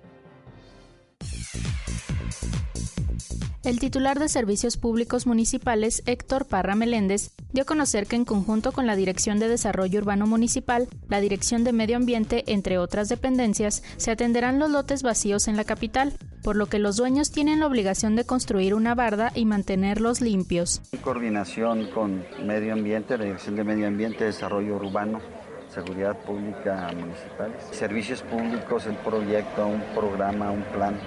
El 3.62 3.78
titular 3.78 4.18
de 4.18 4.30
Servicios 4.30 4.78
Públicos 4.78 5.26
Municipales, 5.26 6.02
Héctor 6.06 6.46
Parra 6.46 6.74
Meléndez, 6.74 7.30
dio 7.52 7.64
a 7.64 7.66
conocer 7.66 8.06
que 8.06 8.16
en 8.16 8.24
conjunto 8.24 8.72
con 8.72 8.86
la 8.86 8.96
Dirección 8.96 9.38
de 9.38 9.48
Desarrollo 9.48 10.00
Urbano 10.00 10.26
Municipal, 10.26 10.88
la 11.08 11.20
Dirección 11.20 11.62
de 11.62 11.74
Medio 11.74 11.96
Ambiente, 11.96 12.42
entre 12.46 12.78
otras 12.78 13.10
dependencias, 13.10 13.82
se 13.98 14.10
atenderán 14.10 14.58
los 14.58 14.70
lotes 14.70 15.02
vacíos 15.02 15.46
en 15.46 15.56
la 15.56 15.64
capital, 15.64 16.14
por 16.42 16.56
lo 16.56 16.66
que 16.66 16.78
los 16.78 16.96
dueños 16.96 17.32
tienen 17.32 17.60
la 17.60 17.66
obligación 17.66 18.16
de 18.16 18.24
construir 18.24 18.72
una 18.72 18.94
barda 18.94 19.30
y 19.34 19.44
mantenerlos 19.44 20.22
limpios. 20.22 20.80
En 20.92 21.00
coordinación 21.00 21.90
con 21.90 22.24
Medio 22.44 22.72
Ambiente, 22.72 23.18
la 23.18 23.24
Dirección 23.24 23.56
de 23.56 23.64
Medio 23.64 23.88
Ambiente, 23.88 24.24
Desarrollo 24.24 24.76
Urbano, 24.76 25.20
Seguridad 25.68 26.16
Pública 26.24 26.90
Municipal, 26.98 27.54
Servicios 27.70 28.22
Públicos, 28.22 28.86
el 28.86 28.96
proyecto, 28.96 29.66
un 29.66 29.82
programa, 29.94 30.50
un 30.50 30.62
plan 30.62 30.98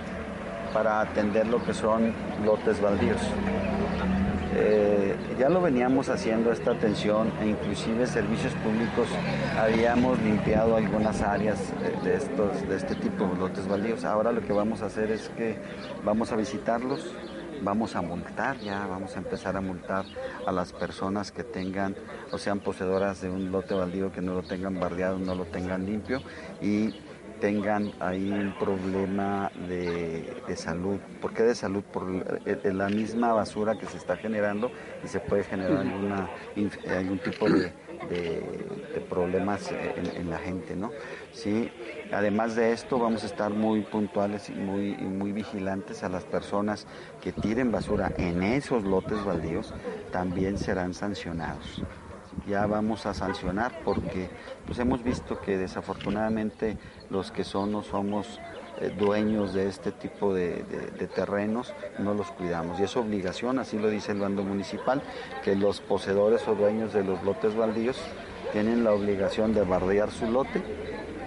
para 0.74 1.02
atender 1.02 1.48
lo 1.48 1.64
que 1.64 1.74
son 1.74 2.14
lotes 2.44 2.82
baldíos. 2.82 3.22
Eh, 4.56 5.16
ya 5.40 5.50
lo 5.50 5.62
veníamos 5.62 6.10
haciendo 6.10 6.52
esta 6.52 6.72
atención 6.72 7.32
e 7.42 7.48
inclusive 7.48 8.06
servicios 8.06 8.54
públicos 8.56 9.08
habíamos 9.60 10.20
limpiado 10.22 10.76
algunas 10.76 11.22
áreas 11.22 11.74
de, 12.04 12.16
estos, 12.16 12.68
de 12.68 12.76
este 12.76 12.96
tipo 12.96 13.26
de 13.26 13.36
lotes 13.38 13.68
baldíos. 13.68 14.06
Ahora 14.06 14.32
lo 14.32 14.42
que 14.42 14.54
vamos 14.54 14.82
a 14.84 14.88
hacer 14.88 15.12
es 15.12 15.30
que 15.30 15.58
vamos 16.04 16.32
a 16.32 16.36
visitarlos, 16.36 17.16
vamos 17.64 17.96
a 17.96 18.02
multar 18.04 18.60
ya, 18.60 18.86
vamos 18.86 19.16
a 19.16 19.20
empezar 19.20 19.58
a 19.58 19.62
multar 19.62 20.06
a 20.46 20.52
las 20.52 20.72
personas 20.72 21.32
que 21.32 21.44
tengan 21.44 21.96
o 22.32 22.38
sean 22.38 22.60
poseedoras 22.60 23.22
de 23.22 23.32
un 23.32 23.52
lote 23.52 23.74
baldío 23.74 24.12
que 24.12 24.22
no 24.22 24.36
lo 24.36 24.44
tengan 24.44 24.80
bardeado, 24.80 25.18
no 25.18 25.34
lo 25.34 25.46
tengan 25.46 25.86
limpio 25.86 26.22
y 26.62 26.94
tengan 27.44 27.92
ahí 28.00 28.32
un 28.32 28.54
problema 28.58 29.52
de, 29.68 30.56
salud. 30.56 30.98
¿Por 31.20 31.34
qué 31.34 31.44
de 31.44 31.56
salud? 31.56 31.84
Por 31.84 32.06
la 32.64 32.88
misma 32.88 33.34
basura 33.34 33.78
que 33.78 33.86
se 33.86 33.98
está 33.98 34.16
generando 34.16 34.72
y 35.04 35.10
se 35.10 35.20
puede 35.20 35.44
generar 35.44 35.80
alguna, 35.80 36.30
algún 36.90 37.20
tipo 37.20 37.50
de, 37.50 37.74
problemas 39.10 39.74
en, 39.74 40.30
la 40.30 40.38
gente, 40.38 40.74
¿no? 40.78 40.92
Sí, 41.34 41.70
además 42.14 42.56
de 42.56 42.72
esto 42.72 42.98
vamos 42.98 43.24
a 43.24 43.26
estar 43.26 43.52
muy 43.52 43.82
puntuales 43.82 44.50
y 44.50 44.54
muy, 44.54 44.96
muy 44.96 45.34
vigilantes 45.34 46.02
a 46.04 46.08
las 46.08 46.24
personas 46.24 46.88
que 47.22 47.34
tiren 47.34 47.74
basura 47.74 48.14
en 48.18 48.42
esos 48.42 48.86
lotes 48.86 49.22
baldíos, 49.26 49.74
también 50.14 50.58
serán 50.58 50.94
sancionados 50.94 51.84
ya 52.48 52.66
vamos 52.68 53.06
a 53.06 53.14
sancionar 53.14 53.82
porque 53.84 54.30
pues 54.66 54.80
hemos 54.80 55.04
visto 55.04 55.40
que 55.40 55.58
desafortunadamente 55.58 56.78
los 57.10 57.32
que 57.32 57.44
son 57.44 57.72
no 57.72 57.84
somos 57.84 58.40
eh, 58.82 58.94
dueños 58.98 59.54
de 59.54 59.68
este 59.68 59.92
tipo 59.92 60.34
de, 60.34 60.64
terrenos 61.16 61.74
no 62.00 62.14
los 62.14 62.32
cuidamos 62.32 62.80
y 62.80 62.84
es 62.84 62.98
obligación, 62.98 63.60
así 63.60 63.78
lo 63.78 63.90
dice 63.90 64.14
el 64.14 64.20
bando 64.20 64.44
municipal, 64.44 65.02
que 65.44 65.56
los 65.56 65.80
poseedores 65.80 66.48
o 66.48 66.56
dueños 66.56 66.92
de 66.94 67.04
los 67.04 67.24
lotes 67.24 67.56
baldíos 67.56 67.98
tienen 68.52 68.84
la 68.84 68.92
obligación 68.94 69.54
de 69.54 69.62
bardear 69.62 70.12
su 70.12 70.26
lote 70.26 70.62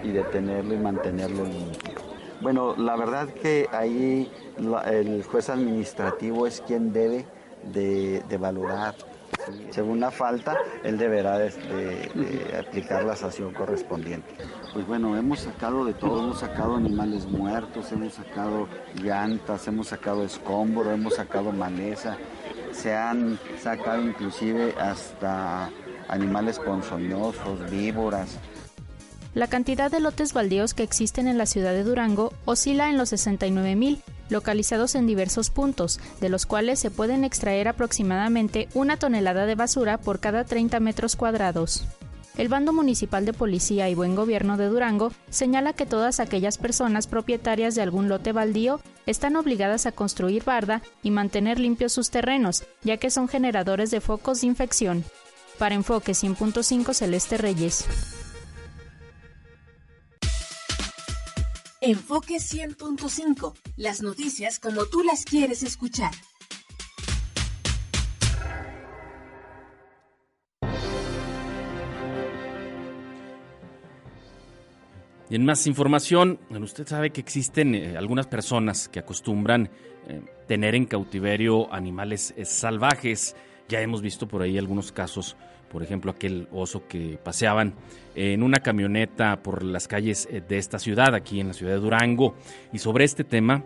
y 0.03 0.11
de 0.11 0.23
tenerlo 0.23 0.73
y 0.73 0.77
mantenerlo 0.77 1.43
limpio. 1.45 1.95
Bueno, 2.41 2.75
la 2.77 2.95
verdad 2.95 3.29
que 3.29 3.67
ahí 3.71 4.31
el 4.57 5.23
juez 5.23 5.49
administrativo 5.49 6.47
es 6.47 6.61
quien 6.61 6.93
debe 6.93 7.25
de, 7.63 8.23
de 8.29 8.37
valorar 8.37 8.93
Según 9.71 9.99
la 9.99 10.11
falta, 10.11 10.57
él 10.83 10.97
deberá 10.97 11.37
de, 11.37 11.51
aplicar 12.59 13.03
la 13.03 13.15
sanción 13.15 13.53
correspondiente. 13.53 14.27
Pues 14.73 14.85
bueno, 14.85 15.15
hemos 15.15 15.39
sacado 15.39 15.85
de 15.85 15.93
todo, 15.93 16.19
hemos 16.19 16.39
sacado 16.39 16.75
animales 16.75 17.25
muertos, 17.25 17.91
hemos 17.91 18.13
sacado 18.13 18.67
llantas, 19.01 19.67
hemos 19.67 19.87
sacado 19.87 20.23
escombro, 20.23 20.91
hemos 20.91 21.15
sacado 21.15 21.51
maleza, 21.51 22.17
se 22.71 22.93
han 22.93 23.39
sacado 23.61 24.01
inclusive 24.01 24.73
hasta 24.79 25.69
animales 26.07 26.59
ponzoñosos, 26.59 27.69
víboras. 27.69 28.37
La 29.33 29.47
cantidad 29.47 29.91
de 29.91 29.99
lotes 29.99 30.33
baldíos 30.33 30.73
que 30.73 30.83
existen 30.83 31.27
en 31.27 31.37
la 31.37 31.45
ciudad 31.45 31.73
de 31.73 31.83
Durango 31.83 32.33
oscila 32.45 32.89
en 32.89 32.97
los 32.97 33.09
69 33.09 33.75
mil, 33.75 34.01
localizados 34.29 34.95
en 34.95 35.07
diversos 35.07 35.49
puntos, 35.49 35.99
de 36.21 36.29
los 36.29 36.45
cuales 36.45 36.79
se 36.79 36.91
pueden 36.91 37.23
extraer 37.23 37.67
aproximadamente 37.67 38.67
una 38.73 38.97
tonelada 38.97 39.45
de 39.45 39.55
basura 39.55 39.97
por 39.97 40.19
cada 40.19 40.43
30 40.43 40.79
metros 40.79 41.15
cuadrados. 41.15 41.85
El 42.37 42.49
Bando 42.49 42.71
Municipal 42.71 43.25
de 43.25 43.33
Policía 43.33 43.89
y 43.89 43.95
Buen 43.95 44.15
Gobierno 44.15 44.57
de 44.57 44.67
Durango 44.67 45.11
señala 45.31 45.73
que 45.73 45.87
todas 45.87 46.19
aquellas 46.19 46.59
personas 46.59 47.07
propietarias 47.07 47.73
de 47.73 47.81
algún 47.81 48.09
lote 48.09 48.31
baldío 48.31 48.79
están 49.07 49.35
obligadas 49.35 49.87
a 49.87 49.91
construir 49.91 50.43
barda 50.43 50.83
y 51.01 51.09
mantener 51.09 51.59
limpios 51.59 51.93
sus 51.93 52.11
terrenos, 52.11 52.63
ya 52.83 52.97
que 52.97 53.09
son 53.09 53.27
generadores 53.27 53.89
de 53.89 54.01
focos 54.01 54.41
de 54.41 54.47
infección. 54.47 55.03
Para 55.57 55.73
Enfoque 55.73 56.11
100.5 56.11 56.93
Celeste 56.93 57.37
Reyes. 57.37 57.85
Enfoque 61.89 62.35
100.5. 62.35 63.53
Las 63.77 64.01
noticias 64.01 64.59
como 64.59 64.87
tú 64.87 65.03
las 65.03 65.23
quieres 65.23 65.63
escuchar. 65.63 66.11
Y 75.29 75.35
en 75.35 75.45
más 75.45 75.65
información, 75.65 76.39
usted 76.49 76.85
sabe 76.85 77.11
que 77.11 77.21
existen 77.21 77.73
eh, 77.73 77.95
algunas 77.95 78.27
personas 78.27 78.89
que 78.89 78.99
acostumbran 78.99 79.69
eh, 80.09 80.21
tener 80.45 80.75
en 80.75 80.87
cautiverio 80.87 81.73
animales 81.73 82.33
eh, 82.35 82.43
salvajes. 82.43 83.33
Ya 83.69 83.79
hemos 83.79 84.01
visto 84.01 84.27
por 84.27 84.41
ahí 84.41 84.57
algunos 84.57 84.91
casos, 84.91 85.37
por 85.69 85.83
ejemplo, 85.83 86.11
aquel 86.11 86.47
oso 86.51 86.87
que 86.87 87.19
paseaban 87.23 87.73
en 88.15 88.43
una 88.43 88.59
camioneta 88.59 89.41
por 89.43 89.63
las 89.63 89.87
calles 89.87 90.27
de 90.29 90.57
esta 90.57 90.79
ciudad, 90.79 91.13
aquí 91.13 91.39
en 91.39 91.47
la 91.47 91.53
ciudad 91.53 91.73
de 91.73 91.79
Durango. 91.79 92.35
Y 92.73 92.79
sobre 92.79 93.05
este 93.05 93.23
tema, 93.23 93.63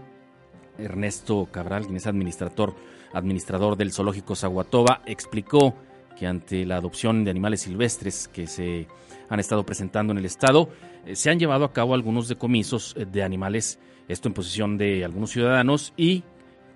Ernesto 0.77 1.47
Cabral, 1.51 1.85
quien 1.85 1.97
es 1.97 2.07
administrador, 2.07 2.75
administrador 3.13 3.77
del 3.77 3.91
zoológico 3.91 4.35
Zaguatoba, 4.35 5.01
explicó 5.05 5.75
que 6.17 6.27
ante 6.27 6.65
la 6.65 6.77
adopción 6.77 7.23
de 7.23 7.31
animales 7.31 7.61
silvestres 7.61 8.27
que 8.27 8.47
se 8.47 8.87
han 9.29 9.39
estado 9.39 9.65
presentando 9.65 10.11
en 10.11 10.19
el 10.19 10.25
Estado, 10.25 10.69
eh, 11.05 11.15
se 11.15 11.29
han 11.29 11.39
llevado 11.39 11.65
a 11.65 11.73
cabo 11.73 11.93
algunos 11.93 12.27
decomisos 12.27 12.93
eh, 12.97 13.05
de 13.05 13.23
animales, 13.23 13.79
esto 14.07 14.27
en 14.27 14.33
posición 14.33 14.77
de 14.77 15.05
algunos 15.05 15.31
ciudadanos, 15.31 15.93
y 15.95 16.23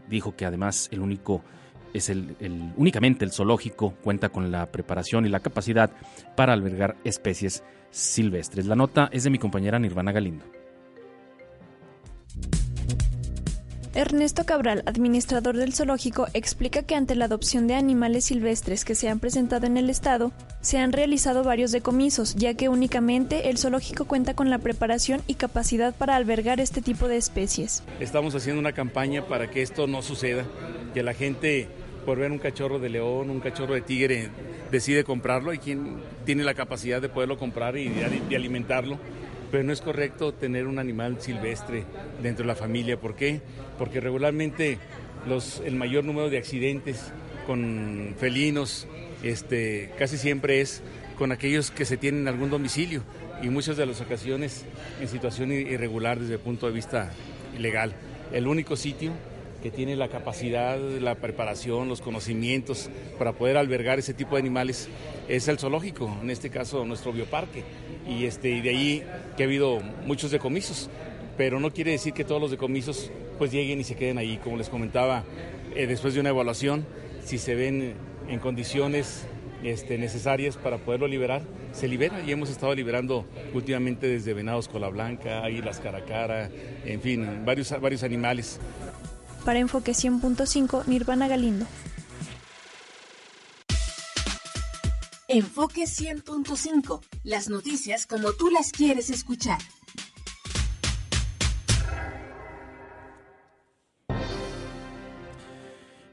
dijo 0.09 0.35
que 0.35 0.45
además 0.45 0.89
el 0.91 1.01
único 1.01 1.43
es 1.95 2.09
el, 2.09 2.35
únicamente 2.75 3.23
el 3.23 3.31
zoológico 3.31 3.93
cuenta 4.03 4.29
con 4.29 4.51
la 4.51 4.71
preparación 4.71 5.25
y 5.25 5.29
la 5.29 5.39
capacidad 5.39 5.91
para 6.35 6.53
albergar 6.53 6.97
especies 7.03 7.63
silvestres. 7.89 8.65
La 8.65 8.75
nota 8.75 9.09
es 9.11 9.23
de 9.23 9.29
mi 9.29 9.39
compañera 9.39 9.79
Nirvana 9.79 10.11
Galindo. 10.11 10.45
Ernesto 13.95 14.45
Cabral, 14.45 14.83
administrador 14.87 15.55
del 15.55 15.73
zoológico, 15.73 16.27
explica 16.33 16.83
que 16.83 16.95
ante 16.95 17.15
la 17.15 17.25
adopción 17.25 17.65
de 17.65 17.75
animales 17.75 18.25
silvestres 18.25 18.83
que 18.83 18.93
se 18.93 19.07
han 19.07 19.21
presentado 19.21 19.67
en 19.67 19.77
el 19.77 19.89
estado, 19.89 20.33
se 20.59 20.79
han 20.79 20.91
realizado 20.91 21.45
varios 21.45 21.71
decomisos, 21.71 22.35
ya 22.35 22.55
que 22.55 22.67
únicamente 22.67 23.49
el 23.49 23.57
zoológico 23.57 24.03
cuenta 24.03 24.33
con 24.33 24.49
la 24.49 24.57
preparación 24.57 25.21
y 25.27 25.35
capacidad 25.35 25.95
para 25.95 26.17
albergar 26.17 26.59
este 26.59 26.81
tipo 26.81 27.07
de 27.07 27.15
especies. 27.15 27.83
Estamos 28.01 28.35
haciendo 28.35 28.59
una 28.59 28.73
campaña 28.73 29.27
para 29.27 29.49
que 29.49 29.61
esto 29.61 29.87
no 29.87 30.01
suceda, 30.01 30.43
que 30.93 31.01
la 31.01 31.13
gente 31.13 31.69
por 32.05 32.19
ver 32.19 32.31
un 32.31 32.39
cachorro 32.39 32.79
de 32.79 32.89
león, 32.89 33.29
un 33.29 33.39
cachorro 33.39 33.73
de 33.73 33.81
tigre, 33.81 34.29
decide 34.71 35.03
comprarlo 35.03 35.53
y 35.53 35.57
quien 35.57 35.97
tiene 36.25 36.43
la 36.43 36.53
capacidad 36.53 37.01
de 37.01 37.09
poderlo 37.09 37.37
comprar 37.37 37.77
y 37.77 37.89
de 37.89 38.35
alimentarlo 38.35 38.99
pero 39.51 39.63
no 39.63 39.71
es 39.71 39.79
correcto 39.79 40.33
tener 40.33 40.67
un 40.67 40.79
animal 40.79 41.21
silvestre 41.21 41.85
dentro 42.21 42.43
de 42.43 42.47
la 42.47 42.55
familia. 42.55 42.99
¿Por 42.99 43.15
qué? 43.15 43.41
Porque 43.77 44.01
regularmente 44.01 44.79
el 45.63 45.75
mayor 45.75 46.03
número 46.03 46.29
de 46.29 46.37
accidentes 46.37 47.11
con 47.47 48.15
felinos 48.19 48.85
este, 49.23 49.91
casi 49.97 50.17
siempre 50.17 50.61
es 50.61 50.81
con 51.17 51.31
aquellos 51.31 51.71
que 51.71 51.85
se 51.85 51.95
tienen 51.97 52.23
en 52.23 52.27
algún 52.27 52.49
domicilio 52.49 53.01
y 53.41 53.47
muchas 53.47 53.77
de 53.77 53.85
las 53.85 54.01
ocasiones 54.01 54.65
en 54.99 55.07
situación 55.07 55.51
irregular 55.51 56.19
desde 56.19 56.33
el 56.33 56.39
punto 56.39 56.67
de 56.67 56.73
vista 56.73 57.11
ilegal. 57.57 57.93
El 58.33 58.47
único 58.47 58.75
sitio 58.75 59.13
que 59.65 59.71
tiene 59.71 59.95
la 59.95 60.09
capacidad, 60.09 60.77
la 60.77 61.15
preparación, 61.15 61.89
los 61.89 61.99
conocimientos 61.99 62.87
para 63.17 63.33
poder 63.33 63.57
albergar 63.57 63.97
ese 63.97 64.13
tipo 64.13 64.35
de 64.35 64.41
animales 64.41 64.87
es 65.27 65.47
el 65.47 65.57
zoológico, 65.57 66.15
en 66.21 66.29
este 66.29 66.51
caso 66.51 66.85
nuestro 66.85 67.11
bioparque. 67.11 67.63
Y, 68.07 68.25
este, 68.25 68.51
y 68.51 68.61
de 68.61 68.69
ahí 68.69 69.03
que 69.35 69.41
ha 69.41 69.47
habido 69.47 69.79
muchos 70.05 70.29
decomisos, 70.29 70.87
pero 71.35 71.59
no 71.59 71.71
quiere 71.71 71.89
decir 71.89 72.13
que 72.13 72.23
todos 72.23 72.39
los 72.39 72.51
decomisos 72.51 73.09
pues 73.39 73.51
lleguen 73.51 73.79
y 73.79 73.83
se 73.83 73.95
queden 73.95 74.19
ahí. 74.19 74.37
Como 74.37 74.55
les 74.55 74.69
comentaba, 74.69 75.23
eh, 75.75 75.87
después 75.87 76.13
de 76.13 76.19
una 76.19 76.29
evaluación, 76.29 76.85
si 77.23 77.39
se 77.39 77.55
ven 77.55 77.95
en 78.29 78.39
condiciones 78.39 79.25
este, 79.63 79.97
necesarias 79.97 80.57
para 80.57 80.77
poderlo 80.77 81.07
liberar, 81.07 81.41
se 81.71 81.87
libera 81.87 82.21
y 82.21 82.31
hemos 82.31 82.51
estado 82.51 82.75
liberando 82.75 83.25
últimamente 83.51 84.05
desde 84.07 84.35
venados 84.35 84.67
cola 84.67 84.89
blanca, 84.89 85.43
águilas 85.43 85.79
cara 85.79 85.97
a 85.97 86.05
cara, 86.05 86.51
en 86.85 87.01
fin, 87.01 87.43
varios, 87.43 87.73
varios 87.81 88.03
animales. 88.03 88.59
Para 89.45 89.59
Enfoque 89.59 89.91
100.5, 89.91 90.87
Nirvana 90.87 91.27
Galindo. 91.27 91.67
Enfoque 95.27 95.83
100.5. 95.83 97.01
Las 97.23 97.47
noticias 97.47 98.07
como 98.07 98.33
tú 98.33 98.49
las 98.49 98.71
quieres 98.71 99.11
escuchar. 99.11 99.59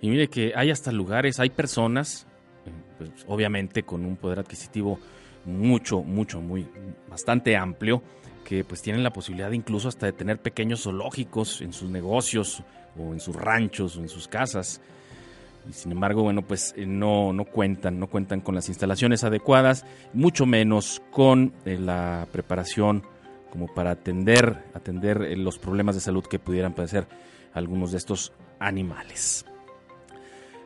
Y 0.02 0.10
mire 0.10 0.28
que 0.28 0.52
hay 0.54 0.70
hasta 0.70 0.92
lugares, 0.92 1.40
hay 1.40 1.48
personas, 1.48 2.26
eh, 2.66 2.70
pues, 2.98 3.10
obviamente 3.28 3.84
con 3.84 4.04
un 4.04 4.16
poder 4.16 4.40
adquisitivo 4.40 4.98
mucho, 5.44 6.02
mucho, 6.02 6.40
muy, 6.40 6.66
bastante 7.08 7.56
amplio, 7.56 8.02
que 8.44 8.64
pues 8.64 8.82
tienen 8.82 9.02
la 9.02 9.12
posibilidad 9.12 9.50
incluso 9.52 9.88
hasta 9.88 10.06
de 10.06 10.12
tener 10.12 10.38
pequeños 10.38 10.82
zoológicos 10.82 11.60
en 11.60 11.72
sus 11.72 11.90
negocios 11.90 12.62
o 12.98 13.12
en 13.12 13.20
sus 13.20 13.36
ranchos 13.36 13.96
o 13.96 14.00
en 14.00 14.08
sus 14.08 14.28
casas. 14.28 14.80
Y 15.68 15.72
sin 15.72 15.92
embargo, 15.92 16.22
bueno, 16.22 16.42
pues 16.42 16.74
eh, 16.76 16.86
no, 16.86 17.32
no 17.32 17.44
cuentan, 17.44 17.98
no 17.98 18.08
cuentan 18.08 18.40
con 18.40 18.54
las 18.54 18.68
instalaciones 18.68 19.22
adecuadas, 19.24 19.84
mucho 20.12 20.44
menos 20.44 21.02
con 21.10 21.52
eh, 21.64 21.78
la 21.78 22.26
preparación 22.32 23.04
como 23.50 23.68
para 23.68 23.90
atender, 23.92 24.64
atender 24.74 25.22
eh, 25.22 25.36
los 25.36 25.58
problemas 25.58 25.94
de 25.94 26.00
salud 26.00 26.24
que 26.24 26.38
pudieran 26.38 26.74
padecer 26.74 27.06
algunos 27.54 27.92
de 27.92 27.98
estos 27.98 28.32
animales. 28.58 29.44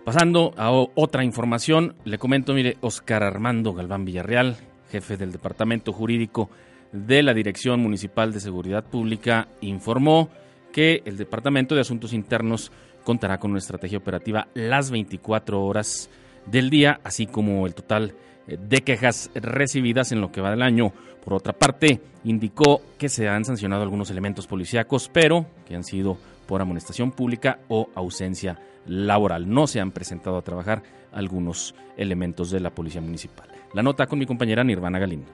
Pasando 0.07 0.55
a 0.57 0.71
otra 0.71 1.25
información, 1.25 1.97
le 2.05 2.17
comento, 2.17 2.55
mire, 2.55 2.77
Oscar 2.81 3.25
Armando 3.25 3.75
Galván 3.75 4.05
Villarreal, 4.05 4.57
jefe 4.89 5.17
del 5.17 5.33
Departamento 5.33 5.93
Jurídico 5.93 6.49
de 6.93 7.25
la 7.25 7.35
Dirección 7.35 7.81
Municipal 7.81 8.33
de 8.33 8.39
Seguridad 8.39 8.85
Pública, 8.85 9.49
informó 9.63 10.29
que 10.73 11.03
el 11.07 11.17
Departamento 11.17 11.75
de 11.75 11.81
Asuntos 11.81 12.13
Internos 12.13 12.71
contará 13.03 13.39
con 13.39 13.51
una 13.51 13.59
estrategia 13.59 13.99
operativa 13.99 14.47
las 14.55 14.93
24 14.93 15.61
horas 15.61 16.09
del 16.47 16.71
día, 16.71 17.01
así 17.03 17.27
como 17.27 17.67
el 17.67 17.75
total 17.75 18.15
eh, 18.47 18.59
de 18.61 18.83
quejas 18.83 19.33
recibidas 19.35 20.13
en 20.13 20.21
lo 20.21 20.31
que 20.31 20.41
va 20.41 20.53
del 20.53 20.63
año. 20.63 20.93
Por 21.25 21.35
otra 21.35 21.53
parte, 21.53 22.01
indicó 22.23 22.81
que 22.97 23.09
se 23.09 23.29
han 23.29 23.45
sancionado 23.45 23.83
algunos 23.83 24.09
elementos 24.13 24.47
policíacos, 24.47 25.11
pero 25.13 25.47
que 25.67 25.75
han 25.75 25.83
sido 25.83 26.17
por 26.47 26.61
amonestación 26.61 27.13
pública 27.13 27.61
o 27.69 27.89
ausencia 27.95 28.59
laboral. 28.87 29.49
No 29.49 29.67
se 29.67 29.81
han 29.81 29.93
presentado 29.93 30.37
a 30.37 30.43
trabajar 30.43 30.83
algunos 31.13 31.75
elementos 31.97 32.51
de 32.51 32.61
la 32.61 32.75
Policía 32.75 33.01
Municipal. 33.01 33.49
La 33.73 33.83
nota 33.83 34.07
con 34.07 34.19
mi 34.19 34.27
compañera 34.27 34.65
Nirvana 34.65 34.99
Galindo. 34.99 35.33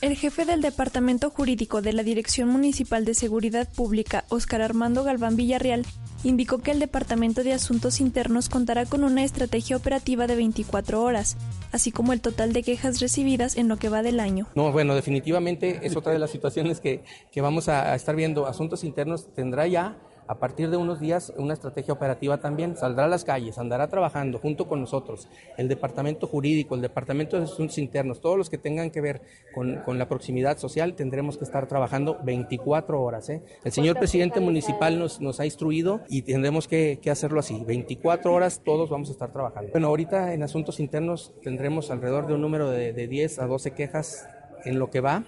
El 0.00 0.16
jefe 0.16 0.44
del 0.44 0.60
Departamento 0.60 1.30
Jurídico 1.30 1.80
de 1.80 1.94
la 1.94 2.02
Dirección 2.02 2.50
Municipal 2.50 3.06
de 3.06 3.14
Seguridad 3.14 3.72
Pública, 3.72 4.24
Óscar 4.28 4.60
Armando 4.60 5.02
Galván 5.02 5.34
Villarreal, 5.34 5.86
indicó 6.24 6.58
que 6.58 6.70
el 6.70 6.80
Departamento 6.80 7.44
de 7.44 7.52
Asuntos 7.52 8.00
Internos 8.00 8.48
contará 8.48 8.86
con 8.86 9.04
una 9.04 9.22
estrategia 9.22 9.76
operativa 9.76 10.26
de 10.26 10.36
24 10.36 11.02
horas, 11.02 11.36
así 11.70 11.92
como 11.92 12.12
el 12.12 12.20
total 12.20 12.52
de 12.52 12.62
quejas 12.62 13.00
recibidas 13.00 13.56
en 13.56 13.68
lo 13.68 13.76
que 13.76 13.88
va 13.88 14.02
del 14.02 14.18
año. 14.18 14.48
No, 14.54 14.72
bueno, 14.72 14.94
definitivamente 14.94 15.80
es 15.82 15.96
otra 15.96 16.12
de 16.12 16.18
las 16.18 16.30
situaciones 16.30 16.80
que, 16.80 17.04
que 17.30 17.40
vamos 17.40 17.68
a 17.68 17.94
estar 17.94 18.16
viendo. 18.16 18.46
Asuntos 18.46 18.84
Internos 18.84 19.32
tendrá 19.34 19.66
ya 19.66 19.96
a 20.26 20.38
partir 20.38 20.70
de 20.70 20.76
unos 20.76 21.00
días 21.00 21.32
una 21.36 21.54
estrategia 21.54 21.94
operativa 21.94 22.38
también. 22.38 22.76
Saldrá 22.76 23.04
a 23.04 23.08
las 23.08 23.24
calles, 23.24 23.58
andará 23.58 23.88
trabajando 23.88 24.38
junto 24.38 24.68
con 24.68 24.80
nosotros, 24.80 25.28
el 25.56 25.68
departamento 25.68 26.26
jurídico, 26.26 26.74
el 26.74 26.80
departamento 26.80 27.36
de 27.38 27.44
asuntos 27.44 27.78
internos, 27.78 28.20
todos 28.20 28.36
los 28.36 28.50
que 28.50 28.58
tengan 28.58 28.90
que 28.90 29.00
ver 29.00 29.22
con, 29.54 29.76
con 29.84 29.98
la 29.98 30.08
proximidad 30.08 30.58
social, 30.58 30.94
tendremos 30.94 31.36
que 31.38 31.44
estar 31.44 31.66
trabajando 31.66 32.18
24 32.22 33.00
horas. 33.02 33.28
¿eh? 33.28 33.42
El 33.64 33.72
señor 33.72 33.98
presidente 33.98 34.40
municipal 34.40 34.98
nos, 34.98 35.20
nos 35.20 35.40
ha 35.40 35.44
instruido 35.44 36.00
y 36.08 36.22
tendremos 36.22 36.68
que, 36.68 36.98
que 37.00 37.10
hacerlo 37.10 37.40
así. 37.40 37.62
24 37.64 38.32
horas 38.32 38.62
todos 38.64 38.90
vamos 38.90 39.08
a 39.08 39.12
estar 39.12 39.32
trabajando. 39.32 39.70
Bueno, 39.72 39.88
ahorita 39.88 40.34
en 40.34 40.42
asuntos 40.42 40.80
internos 40.80 41.32
tendremos 41.42 41.90
alrededor 41.90 42.26
de 42.26 42.34
un 42.34 42.40
número 42.40 42.70
de, 42.70 42.92
de 42.92 43.08
10 43.08 43.38
a 43.38 43.46
12 43.46 43.72
quejas 43.72 44.28
en 44.64 44.78
lo 44.78 44.90
que 44.90 45.00
va 45.00 45.24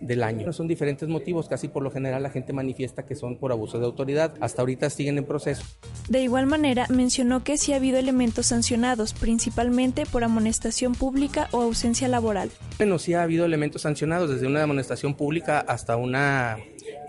del 0.00 0.22
año. 0.22 0.52
Son 0.52 0.68
diferentes 0.68 1.08
motivos, 1.08 1.48
casi 1.48 1.68
por 1.68 1.82
lo 1.82 1.90
general 1.90 2.22
la 2.22 2.30
gente 2.30 2.52
manifiesta 2.52 3.06
que 3.06 3.14
son 3.14 3.36
por 3.36 3.52
abuso 3.52 3.78
de 3.78 3.86
autoridad. 3.86 4.34
Hasta 4.40 4.62
ahorita 4.62 4.90
siguen 4.90 5.18
en 5.18 5.24
proceso. 5.24 5.62
De 6.08 6.22
igual 6.22 6.46
manera, 6.46 6.86
mencionó 6.88 7.44
que 7.44 7.56
sí 7.56 7.72
ha 7.72 7.76
habido 7.76 7.98
elementos 7.98 8.46
sancionados, 8.46 9.14
principalmente 9.14 10.04
por 10.06 10.24
amonestación 10.24 10.94
pública 10.94 11.48
o 11.52 11.62
ausencia 11.62 12.08
laboral. 12.08 12.50
Bueno, 12.78 12.98
sí 12.98 13.14
ha 13.14 13.22
habido 13.22 13.44
elementos 13.44 13.82
sancionados, 13.82 14.30
desde 14.30 14.46
una 14.46 14.62
amonestación 14.62 15.14
pública 15.14 15.60
hasta 15.60 15.96
una, 15.96 16.58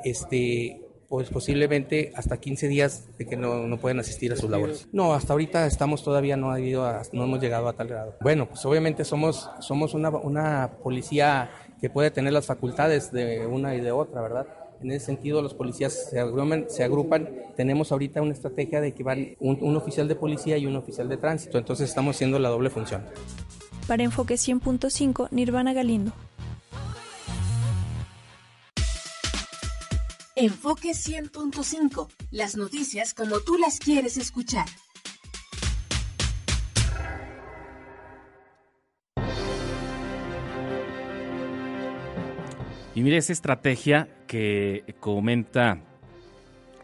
este, 0.03 0.81
pues 1.09 1.29
posiblemente 1.29 2.11
hasta 2.15 2.37
15 2.37 2.67
días 2.67 3.17
de 3.17 3.25
que 3.25 3.37
no, 3.37 3.67
no, 3.67 3.77
pueden 3.77 3.99
asistir 3.99 4.33
a 4.33 4.35
sus 4.35 4.49
labores. 4.49 4.87
No, 4.91 5.13
hasta 5.13 5.33
ahorita 5.33 5.65
estamos 5.65 6.03
todavía, 6.03 6.35
no, 6.37 6.51
ha 6.51 6.55
habido 6.55 6.85
a, 6.85 7.01
no 7.13 7.23
hemos 7.23 7.39
llegado 7.39 7.67
a 7.67 7.73
tal 7.73 7.87
grado. 7.87 8.15
Bueno, 8.21 8.47
pues 8.47 8.65
obviamente 8.65 9.05
somos, 9.05 9.49
somos 9.59 9.93
una, 9.93 10.09
una 10.09 10.71
policía 10.83 11.49
que 11.79 11.89
puede 11.89 12.11
tener 12.11 12.33
las 12.33 12.45
facultades 12.45 13.11
de 13.11 13.45
una 13.45 13.75
y 13.75 13.81
de 13.81 13.91
otra, 13.91 14.21
¿verdad? 14.21 14.47
En 14.81 14.91
ese 14.91 15.07
sentido, 15.07 15.41
los 15.41 15.53
policías 15.53 16.09
se 16.09 16.19
agrupan, 16.19 16.65
se 16.69 16.83
agrupan. 16.83 17.29
Tenemos 17.55 17.91
ahorita 17.91 18.21
una 18.21 18.33
estrategia 18.33 18.79
de 18.79 18.93
que 18.93 19.03
van 19.03 19.35
un, 19.39 19.57
un, 19.61 19.75
oficial 19.75 20.07
de 20.07 20.15
policía 20.15 20.57
y 20.57 20.65
un 20.67 20.75
oficial 20.75 21.09
de 21.09 21.17
tránsito, 21.17 21.57
entonces 21.57 21.89
estamos 21.89 22.15
haciendo 22.15 22.37
la 22.37 22.49
doble 22.49 22.69
función. 22.69 23.03
Para 23.87 24.03
Enfoque 24.03 24.35
100.5, 24.35 25.29
Nirvana 25.31 25.73
Galindo. 25.73 26.11
Enfoque 30.35 30.91
100.5, 30.91 32.09
las 32.29 32.55
noticias 32.55 33.15
como 33.15 33.39
tú 33.39 33.57
las 33.57 33.79
quieres 33.79 34.17
escuchar. 34.17 34.67
Y 42.97 43.03
mire 43.03 43.17
esa 43.17 43.31
estrategia 43.31 44.07
que 44.25 44.95
comenta 44.99 45.77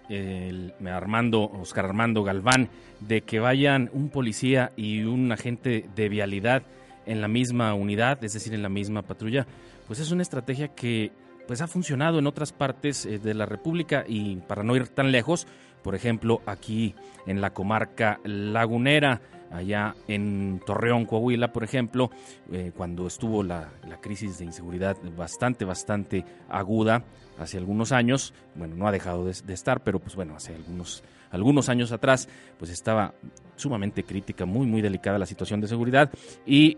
el 0.09 0.71
Armando, 0.85 1.41
Oscar 1.41 1.85
Armando 1.85 2.23
Galván, 2.23 2.69
de 2.99 3.21
que 3.21 3.39
vayan 3.39 3.89
un 3.93 4.09
policía 4.09 4.71
y 4.75 5.05
un 5.05 5.31
agente 5.31 5.89
de 5.95 6.09
vialidad 6.09 6.61
en 7.07 7.19
la 7.19 7.27
misma 7.27 7.73
unidad, 7.73 8.23
es 8.23 8.33
decir, 8.33 8.53
en 8.53 8.61
la 8.61 8.69
misma 8.69 9.01
patrulla, 9.01 9.47
pues 9.87 9.99
es 10.01 10.11
una 10.11 10.21
estrategia 10.21 10.67
que 10.67 11.11
pues 11.47 11.61
ha 11.61 11.67
funcionado 11.67 12.19
en 12.19 12.27
otras 12.27 12.53
partes 12.53 13.07
eh, 13.07 13.17
de 13.17 13.33
la 13.33 13.47
República. 13.47 14.05
Y 14.07 14.35
para 14.35 14.61
no 14.61 14.75
ir 14.75 14.89
tan 14.89 15.11
lejos, 15.11 15.47
por 15.81 15.95
ejemplo, 15.95 16.43
aquí 16.45 16.93
en 17.25 17.41
la 17.41 17.55
comarca 17.55 18.19
lagunera, 18.23 19.19
allá 19.53 19.95
en 20.07 20.59
Torreón, 20.65 21.05
Coahuila, 21.05 21.53
por 21.53 21.63
ejemplo, 21.63 22.09
eh, 22.51 22.71
cuando 22.75 23.07
estuvo 23.07 23.43
la, 23.43 23.69
crisis 24.01 24.39
de 24.39 24.45
inseguridad 24.45 24.97
bastante, 25.15 25.63
bastante 25.63 26.25
aguda 26.49 27.05
hace 27.37 27.57
algunos 27.57 27.91
años, 27.91 28.33
bueno, 28.55 28.75
no 28.75 28.87
ha 28.87 28.91
dejado 28.91 29.25
de, 29.25 29.35
de, 29.45 29.53
estar, 29.53 29.83
pero 29.83 29.99
pues 29.99 30.15
bueno, 30.15 30.35
hace 30.35 30.55
algunos, 30.55 31.03
algunos 31.29 31.69
años 31.69 31.91
atrás, 31.91 32.27
pues 32.57 32.71
estaba 32.71 33.13
sumamente 33.55 34.03
crítica, 34.03 34.45
muy, 34.45 34.65
muy 34.65 34.81
delicada 34.81 35.19
la 35.19 35.25
situación 35.25 35.61
de 35.61 35.67
seguridad 35.67 36.11
y 36.45 36.77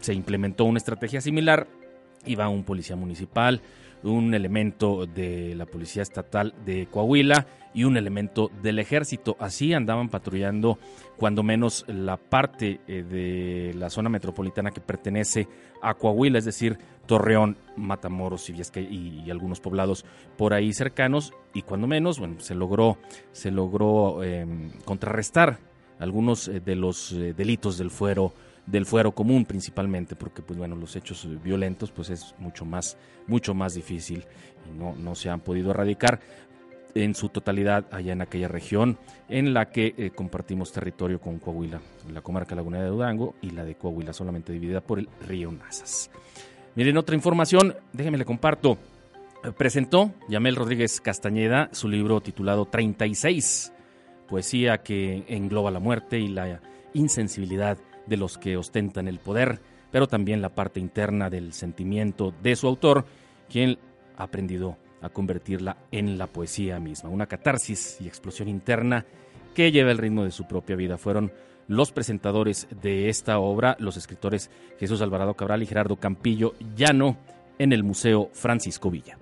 se 0.00 0.14
implementó 0.14 0.64
una 0.64 0.78
estrategia 0.78 1.20
similar, 1.20 1.66
iba 2.26 2.48
un 2.48 2.64
policía 2.64 2.96
municipal, 2.96 3.60
un 4.02 4.34
elemento 4.34 5.06
de 5.06 5.54
la 5.54 5.66
Policía 5.66 6.02
Estatal 6.02 6.54
de 6.64 6.86
Coahuila 6.90 7.46
y 7.74 7.84
un 7.84 7.96
elemento 7.96 8.50
del 8.62 8.78
ejército. 8.78 9.36
Así 9.38 9.72
andaban 9.72 10.08
patrullando 10.08 10.78
cuando 11.16 11.42
menos 11.42 11.84
la 11.88 12.16
parte 12.16 12.80
eh, 12.86 13.02
de 13.02 13.74
la 13.74 13.90
zona 13.90 14.10
metropolitana 14.10 14.70
que 14.70 14.80
pertenece 14.80 15.48
a 15.80 15.94
Coahuila, 15.94 16.38
es 16.38 16.44
decir, 16.44 16.78
Torreón, 17.06 17.56
Matamoros 17.76 18.48
y, 18.50 18.54
y, 18.80 19.30
algunos 19.30 19.60
poblados 19.60 20.04
por 20.36 20.54
ahí 20.54 20.72
cercanos 20.72 21.32
y 21.52 21.62
cuando 21.62 21.86
menos, 21.86 22.18
bueno, 22.18 22.36
se 22.38 22.54
logró, 22.54 22.98
se 23.32 23.50
logró 23.50 24.22
eh, 24.22 24.46
contrarrestar 24.84 25.58
algunos 25.98 26.48
eh, 26.48 26.60
de 26.60 26.76
los 26.76 27.12
eh, 27.12 27.32
delitos 27.34 27.78
del 27.78 27.90
fuero 27.90 28.32
del 28.72 28.86
fuero 28.86 29.12
común 29.12 29.44
principalmente, 29.44 30.16
porque 30.16 30.40
pues 30.40 30.58
bueno, 30.58 30.74
los 30.74 30.96
hechos 30.96 31.28
violentos 31.44 31.92
pues 31.92 32.08
es 32.08 32.34
mucho 32.38 32.64
más, 32.64 32.96
mucho 33.26 33.52
más 33.52 33.74
difícil 33.74 34.24
y 34.66 34.76
no, 34.76 34.96
no 34.96 35.14
se 35.14 35.28
han 35.28 35.40
podido 35.40 35.70
erradicar 35.70 36.20
en 36.94 37.14
su 37.14 37.28
totalidad 37.28 37.86
allá 37.90 38.14
en 38.14 38.22
aquella 38.22 38.48
región 38.48 38.98
en 39.28 39.52
la 39.52 39.70
que 39.70 39.94
eh, 39.96 40.10
compartimos 40.10 40.72
territorio 40.72 41.20
con 41.20 41.38
Coahuila, 41.38 41.80
la 42.12 42.22
comarca 42.22 42.54
lagunera 42.54 42.84
de 42.84 42.90
Durango 42.90 43.34
y 43.42 43.50
la 43.50 43.64
de 43.64 43.74
Coahuila 43.74 44.14
solamente 44.14 44.52
dividida 44.54 44.80
por 44.80 44.98
el 44.98 45.08
río 45.26 45.52
Nazas. 45.52 46.10
Miren, 46.74 46.96
otra 46.96 47.14
información, 47.14 47.76
déjenme 47.92 48.18
le 48.18 48.24
comparto. 48.24 48.78
Presentó 49.58 50.12
Yamel 50.28 50.56
Rodríguez 50.56 51.00
Castañeda 51.00 51.68
su 51.72 51.88
libro 51.88 52.20
titulado 52.20 52.64
36, 52.64 53.72
poesía 54.28 54.78
que 54.78 55.24
engloba 55.28 55.70
la 55.70 55.80
muerte 55.80 56.18
y 56.18 56.28
la 56.28 56.60
insensibilidad 56.94 57.76
de 58.06 58.16
los 58.16 58.38
que 58.38 58.56
ostentan 58.56 59.08
el 59.08 59.18
poder, 59.18 59.60
pero 59.90 60.06
también 60.06 60.42
la 60.42 60.54
parte 60.54 60.80
interna 60.80 61.30
del 61.30 61.52
sentimiento 61.52 62.32
de 62.42 62.56
su 62.56 62.66
autor, 62.66 63.04
quien 63.48 63.78
ha 64.16 64.24
aprendido 64.24 64.76
a 65.00 65.08
convertirla 65.08 65.76
en 65.90 66.16
la 66.16 66.26
poesía 66.26 66.78
misma, 66.78 67.10
una 67.10 67.26
catarsis 67.26 67.98
y 68.00 68.06
explosión 68.06 68.48
interna 68.48 69.04
que 69.54 69.72
lleva 69.72 69.90
el 69.90 69.98
ritmo 69.98 70.24
de 70.24 70.30
su 70.30 70.46
propia 70.46 70.76
vida. 70.76 70.96
Fueron 70.96 71.32
los 71.68 71.92
presentadores 71.92 72.68
de 72.82 73.08
esta 73.08 73.38
obra, 73.38 73.76
los 73.78 73.96
escritores 73.96 74.50
Jesús 74.78 75.02
Alvarado 75.02 75.34
Cabral 75.34 75.62
y 75.62 75.66
Gerardo 75.66 75.96
Campillo 75.96 76.54
Llano, 76.76 77.16
en 77.58 77.72
el 77.72 77.84
Museo 77.84 78.30
Francisco 78.32 78.90
Villa. 78.90 79.18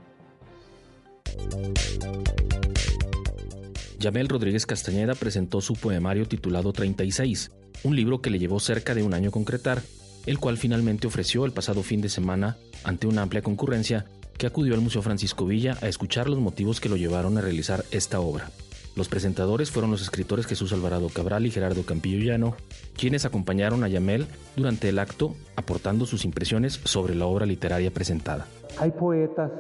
Yamel 3.99 4.29
Rodríguez 4.29 4.65
Castañeda 4.65 5.15
presentó 5.15 5.61
su 5.61 5.75
poemario 5.75 6.27
titulado 6.27 6.73
36, 6.73 7.51
un 7.85 7.97
libro 7.97 8.21
que 8.21 8.31
le 8.31 8.39
llevó 8.39 8.61
cerca 8.61 8.95
de 8.95 9.03
un 9.03 9.15
año 9.15 9.31
concretar, 9.31 9.83
el 10.27 10.39
cual 10.39 10.59
finalmente 10.59 11.07
ofreció 11.07 11.45
el 11.45 11.53
pasado 11.53 11.83
fin 11.83 12.01
de 12.01 12.09
semana 12.09 12.57
ante 12.85 13.07
una 13.07 13.23
amplia 13.23 13.43
concurrencia 13.43 14.07
que 14.37 14.47
acudió 14.47 14.75
al 14.75 14.81
Museo 14.81 15.03
Francisco 15.03 15.47
Villa 15.47 15.77
a 15.83 15.89
escuchar 15.89 16.29
los 16.29 16.39
motivos 16.39 16.81
que 16.81 16.89
lo 16.89 16.97
llevaron 16.97 17.37
a 17.37 17.41
realizar 17.41 17.85
esta 17.91 18.21
obra. 18.21 18.51
Los 18.97 19.09
presentadores 19.09 19.71
fueron 19.71 19.91
los 19.91 20.03
escritores 20.03 20.47
Jesús 20.47 20.73
Alvarado 20.73 21.09
Cabral 21.09 21.47
y 21.47 21.51
Gerardo 21.51 21.85
Campillo 21.85 22.19
Llano, 22.25 22.57
quienes 22.97 23.25
acompañaron 23.25 23.85
a 23.85 23.89
Yamel 23.89 24.27
durante 24.57 24.89
el 24.89 24.99
acto 24.99 25.35
aportando 25.57 26.07
sus 26.07 26.25
impresiones 26.25 26.81
sobre 26.85 27.15
la 27.15 27.27
obra 27.27 27.47
literaria 27.47 27.91
presentada. 27.93 28.47
Hay 28.79 28.91
poetas, 28.91 29.51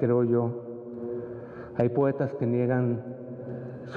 creo 0.00 0.24
yo, 0.24 0.70
hay 1.76 1.88
poetas 1.90 2.30
que 2.38 2.46
niegan 2.46 3.02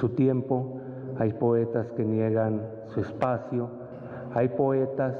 su 0.00 0.10
tiempo, 0.10 0.80
hay 1.18 1.32
poetas 1.32 1.90
que 1.92 2.04
niegan 2.04 2.62
su 2.86 3.00
espacio, 3.00 3.68
hay 4.34 4.48
poetas 4.48 5.14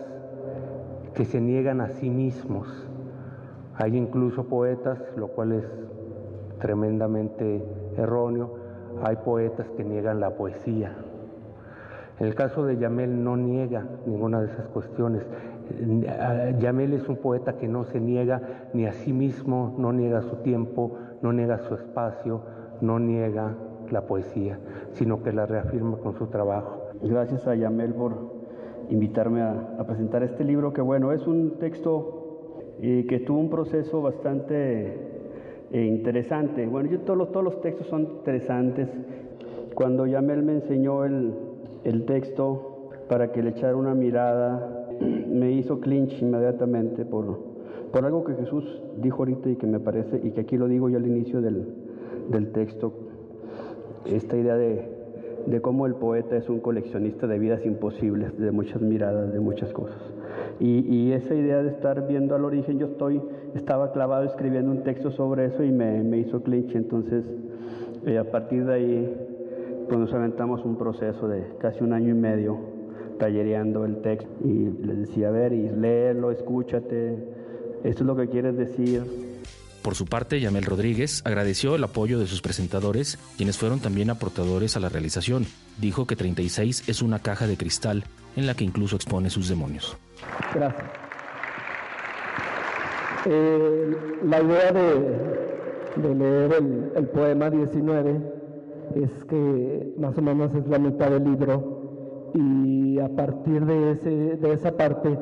que 1.15 1.25
se 1.25 1.41
niegan 1.41 1.81
a 1.81 1.89
sí 1.89 2.11
mismos, 2.11 2.69
hay 3.77 3.97
incluso 3.97 4.45
poetas, 4.45 4.99
lo 5.17 5.29
cual 5.29 5.53
es 5.53 5.65
tremendamente 6.59 7.65
erróneo, 7.97 8.55
hay 9.03 9.17
poetas 9.17 9.69
que 9.77 9.85
niegan 9.85 10.21
la 10.21 10.31
poesía. 10.31 10.95
El 12.21 12.35
caso 12.35 12.65
de 12.65 12.77
Yamel 12.77 13.25
no 13.25 13.37
niega 13.37 13.85
ninguna 14.07 14.41
de 14.41 14.47
esas 14.47 14.69
cuestiones. 14.69 15.27
Yamel 16.59 16.93
es 16.93 17.09
un 17.09 17.17
poeta 17.17 17.55
que 17.55 17.67
no 17.67 17.85
se 17.85 17.99
niega 17.99 18.69
ni 18.73 18.87
a 18.87 18.93
sí 18.93 19.13
mismo, 19.13 19.75
no 19.79 19.93
niega 19.93 20.23
su 20.23 20.37
tiempo, 20.37 20.97
no 21.23 21.33
niega 21.33 21.59
su 21.59 21.75
espacio, 21.75 22.43
no 22.81 23.01
niega 23.01 23.55
la 23.91 24.07
poesía, 24.07 24.59
sino 24.93 25.23
que 25.23 25.33
la 25.33 25.47
reafirma 25.47 25.99
con 25.99 26.15
su 26.15 26.27
trabajo. 26.27 26.85
Gracias 27.03 27.47
a 27.47 27.55
Yamel 27.55 27.95
por 27.95 28.35
invitarme 28.91 29.43
a, 29.43 29.85
presentar 29.87 30.23
este 30.23 30.45
libro, 30.45 30.73
que 30.73 30.81
bueno, 30.81 31.13
es 31.13 31.27
un 31.27 31.59
texto 31.59 32.57
eh, 32.81 33.07
que 33.09 33.21
tuvo 33.21 33.39
un 33.39 33.51
proceso 33.51 34.03
bastante 34.03 35.15
eh, 35.73 35.85
interesante. 35.85 36.67
Bueno, 36.67 36.91
yo 36.91 37.01
todos 37.01 37.19
los, 37.19 37.33
todos 37.33 37.45
los 37.45 37.61
textos 37.61 37.87
son 37.89 38.03
interesantes. 38.03 38.89
Cuando 39.75 40.07
Yamel 40.07 40.43
me 40.43 40.53
enseñó 40.53 41.05
el, 41.05 41.35
el 41.85 42.05
texto 42.05 42.91
para 43.09 43.33
que 43.33 43.43
le 43.43 43.51
echara 43.51 43.77
una 43.77 43.95
mirada, 43.95 44.89
me 45.01 45.53
hizo 45.53 45.81
clinch 45.81 46.21
inmediatamente 46.23 47.05
por, 47.05 47.39
por 47.93 48.05
algo 48.05 48.25
que 48.25 48.35
Jesús 48.35 48.83
dijo 48.99 49.19
ahorita 49.19 49.51
y 49.51 49.57
que 49.57 49.67
me 49.67 49.81
parece, 49.81 50.21
y 50.23 50.31
que 50.31 50.43
aquí 50.43 50.57
lo 50.57 50.69
digo 50.69 50.89
yo 50.89 50.99
al 50.99 51.07
inicio 51.07 51.41
del, 51.41 51.67
del 52.31 52.53
texto. 52.53 52.93
Esta 54.07 54.37
idea 54.37 54.57
de, 54.57 54.89
de 55.47 55.61
cómo 55.61 55.87
el 55.87 55.95
poeta 55.95 56.37
es 56.37 56.49
un 56.49 56.61
coleccionista 56.61 57.27
de 57.27 57.39
vidas 57.39 57.65
imposibles, 57.65 58.39
de 58.39 58.51
muchas 58.51 58.81
miradas, 58.81 59.33
de 59.33 59.41
muchas 59.41 59.73
cosas. 59.73 59.99
Y, 60.61 60.81
y, 60.89 61.13
esa 61.13 61.35
idea 61.35 61.63
de 61.63 61.71
estar 61.71 62.07
viendo 62.07 62.35
al 62.35 62.45
origen, 62.45 62.79
yo 62.79 62.87
estoy, 62.87 63.21
estaba 63.55 63.93
clavado 63.93 64.25
escribiendo 64.25 64.71
un 64.71 64.85
texto 64.85 65.11
sobre 65.11 65.47
eso 65.47 65.65
y 65.65 65.73
me, 65.73 66.03
me 66.05 66.19
hizo 66.19 66.43
clinch, 66.43 66.75
entonces 66.77 67.25
eh, 68.07 68.19
a 68.19 68.25
partir 68.25 68.65
de 68.65 68.75
ahí 68.75 69.17
pues 69.89 69.99
nos 69.99 70.13
aventamos 70.15 70.65
un 70.65 70.77
proceso 70.77 71.29
de 71.29 71.45
casi 71.59 71.83
un 71.83 71.93
año 71.93 72.11
y 72.11 72.15
medio 72.15 72.59
tallereando 73.19 73.85
el 73.85 74.01
texto 74.01 74.31
y 74.45 74.71
les 74.85 74.99
decía, 74.99 75.29
a 75.29 75.31
ver, 75.31 75.53
y 75.53 75.69
léelo, 75.69 76.31
escúchate, 76.31 77.15
esto 77.83 78.03
es 78.03 78.07
lo 78.07 78.17
que 78.17 78.29
quieres 78.29 78.57
decir. 78.57 79.03
Por 79.85 79.97
su 79.97 80.07
parte, 80.07 80.41
Yamel 80.41 80.65
Rodríguez 80.65 81.21
agradeció 81.27 81.75
el 81.75 81.85
apoyo 81.85 82.19
de 82.19 82.27
sus 82.27 82.41
presentadores, 82.41 83.19
quienes 83.37 83.59
fueron 83.59 83.81
también 83.81 84.09
aportadores 84.09 84.79
a 84.79 84.81
la 84.81 84.89
realización. 84.89 85.45
Dijo 85.79 86.07
que 86.07 86.17
36 86.17 86.89
es 86.89 87.03
una 87.03 87.19
caja 87.19 87.47
de 87.47 87.59
cristal 87.59 88.03
en 88.35 88.47
la 88.47 88.55
que 88.55 88.65
incluso 88.65 88.97
expone 88.97 89.29
sus 89.29 89.47
demonios. 89.47 89.95
Gracias. 90.55 90.87
Eh, 93.27 93.97
la 94.25 94.43
idea 94.43 94.73
de, 94.73 96.01
de 96.09 96.15
leer 96.15 96.53
el, 96.55 96.93
el, 96.97 97.09
poema 97.09 97.51
19 97.51 98.21
es 98.95 99.25
que 99.27 99.93
más 99.99 100.17
o 100.17 100.23
menos 100.23 100.55
es 100.55 100.67
la 100.67 100.79
mitad 100.79 101.11
del 101.11 101.25
libro 101.25 102.31
y 102.33 102.99
a 103.01 103.15
partir 103.15 103.67
de, 103.67 103.93
ese, 103.93 104.09
de 104.09 104.53
esa 104.55 104.79
parte 104.79 105.19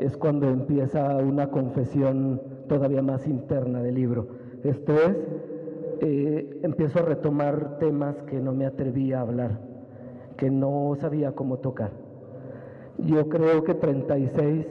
es 0.00 0.16
cuando 0.16 0.48
empieza 0.48 1.16
una 1.18 1.48
confesión 1.48 2.40
todavía 2.70 3.02
más 3.02 3.26
interna 3.26 3.82
del 3.82 3.96
libro. 3.96 4.28
Esto 4.62 4.92
es, 4.94 5.16
eh, 6.02 6.60
empiezo 6.62 7.00
a 7.00 7.02
retomar 7.02 7.78
temas 7.80 8.14
que 8.28 8.38
no 8.38 8.52
me 8.52 8.64
atrevía 8.64 9.18
a 9.18 9.22
hablar, 9.22 9.58
que 10.36 10.50
no 10.50 10.96
sabía 11.00 11.32
cómo 11.32 11.58
tocar. 11.58 11.90
Yo 12.98 13.28
creo 13.28 13.64
que 13.64 13.74
36, 13.74 14.66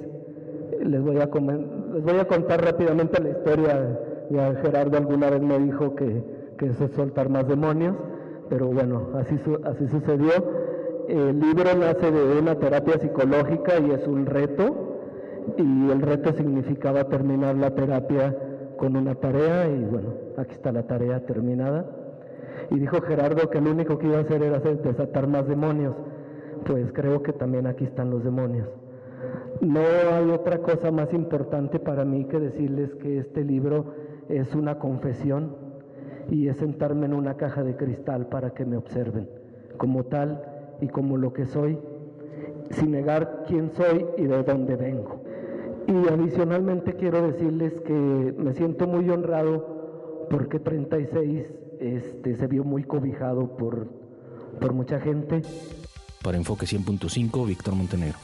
les 0.82 1.02
voy 1.02 1.18
a, 1.18 1.26
les 1.26 2.04
voy 2.04 2.20
a 2.22 2.26
contar 2.26 2.64
rápidamente 2.64 3.22
la 3.22 3.30
historia. 3.32 4.00
Ya 4.30 4.56
Gerardo 4.62 4.98
alguna 4.98 5.30
vez 5.30 5.42
me 5.42 5.60
dijo 5.60 5.94
que, 5.96 6.24
que 6.58 6.68
eso 6.68 6.86
es 6.86 6.92
soltar 6.92 7.28
más 7.28 7.50
demonios, 7.50 7.98
pero 8.48 8.68
bueno, 8.68 9.10
así, 9.16 9.36
así 9.66 9.88
sucedió. 9.90 10.32
El 11.10 11.38
libro 11.38 11.76
nace 11.76 12.12
de 12.12 12.40
una 12.40 12.56
terapia 12.56 12.98
psicológica 12.98 13.78
y 13.80 13.92
es 13.92 14.08
un 14.08 14.26
reto, 14.26 14.89
y 15.58 15.92
el 15.92 16.02
reto 16.02 16.34
significaba 16.34 17.06
terminar 17.06 17.56
la 17.56 17.74
terapia 17.76 18.36
con 18.78 18.96
una 18.96 19.16
tarea 19.16 19.68
y 19.68 19.84
bueno, 19.84 20.14
aquí 20.38 20.54
está 20.54 20.72
la 20.72 20.84
tarea 20.84 21.26
terminada. 21.26 21.86
Y 22.72 22.80
dijo 22.80 23.02
Gerardo 23.02 23.50
que 23.50 23.62
lo 23.62 23.72
único 23.72 23.98
que 23.98 24.08
iba 24.08 24.18
a 24.18 24.22
hacer 24.22 24.44
era 24.44 24.60
desatar 24.60 25.28
más 25.28 25.48
demonios. 25.48 25.96
Pues 26.66 26.92
creo 26.94 27.24
que 27.24 27.34
también 27.34 27.68
aquí 27.68 27.86
están 27.86 28.10
los 28.10 28.24
demonios. 28.24 28.68
No 29.62 29.80
hay 29.80 30.30
otra 30.30 30.60
cosa 30.60 30.92
más 30.92 31.14
importante 31.14 31.80
para 31.80 32.06
mí 32.06 32.26
que 32.26 32.40
decirles 32.40 32.96
que 32.96 33.18
este 33.18 33.44
libro 33.44 33.94
es 34.30 34.56
una 34.56 34.80
confesión 34.80 35.56
y 36.30 36.48
es 36.48 36.58
sentarme 36.58 37.08
en 37.08 37.14
una 37.14 37.36
caja 37.36 37.64
de 37.64 37.76
cristal 37.76 38.28
para 38.28 38.52
que 38.52 38.66
me 38.66 38.78
observen 38.78 39.28
como 39.78 40.04
tal 40.06 40.42
y 40.82 40.88
como 40.88 41.18
lo 41.18 41.34
que 41.34 41.46
soy, 41.46 41.80
sin 42.70 42.92
negar 42.92 43.44
quién 43.48 43.72
soy 43.72 44.06
y 44.18 44.26
de 44.26 44.44
dónde 44.44 44.76
vengo. 44.76 45.19
Y 45.90 46.08
adicionalmente 46.08 46.94
quiero 46.94 47.32
decirles 47.32 47.74
que 47.82 47.94
me 47.94 48.54
siento 48.54 48.86
muy 48.86 49.10
honrado 49.10 50.28
porque 50.30 50.60
36 50.60 51.48
este, 51.80 52.36
se 52.36 52.46
vio 52.46 52.64
muy 52.64 52.84
cobijado 52.84 53.58
por, 53.58 53.90
por 54.62 54.74
mucha 54.74 55.00
gente. 55.00 55.42
Para 56.22 56.38
Enfoque 56.38 56.68
100.5, 56.68 57.48
Víctor 57.48 57.74
Montenegro. 57.74 58.20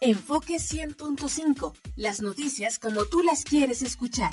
Enfoque 0.00 0.56
100.5, 0.56 1.72
las 1.94 2.20
noticias 2.20 2.80
como 2.80 3.04
tú 3.04 3.22
las 3.22 3.44
quieres 3.44 3.82
escuchar. 3.82 4.32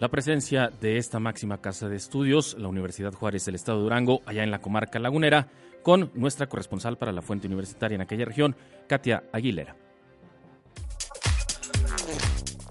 La 0.00 0.08
presencia 0.08 0.70
de 0.80 0.96
esta 0.96 1.20
máxima 1.20 1.60
casa 1.60 1.86
de 1.90 1.96
estudios, 1.96 2.56
la 2.58 2.68
Universidad 2.68 3.12
Juárez 3.12 3.44
del 3.44 3.54
Estado 3.54 3.76
de 3.76 3.84
Durango, 3.84 4.22
allá 4.24 4.42
en 4.42 4.50
la 4.50 4.62
comarca 4.62 4.98
lagunera, 4.98 5.48
con 5.82 6.10
nuestra 6.14 6.46
corresponsal 6.46 6.96
para 6.96 7.12
la 7.12 7.20
fuente 7.20 7.48
universitaria 7.48 7.96
en 7.96 8.00
aquella 8.00 8.24
región, 8.24 8.56
Katia 8.86 9.24
Aguilera. 9.30 9.76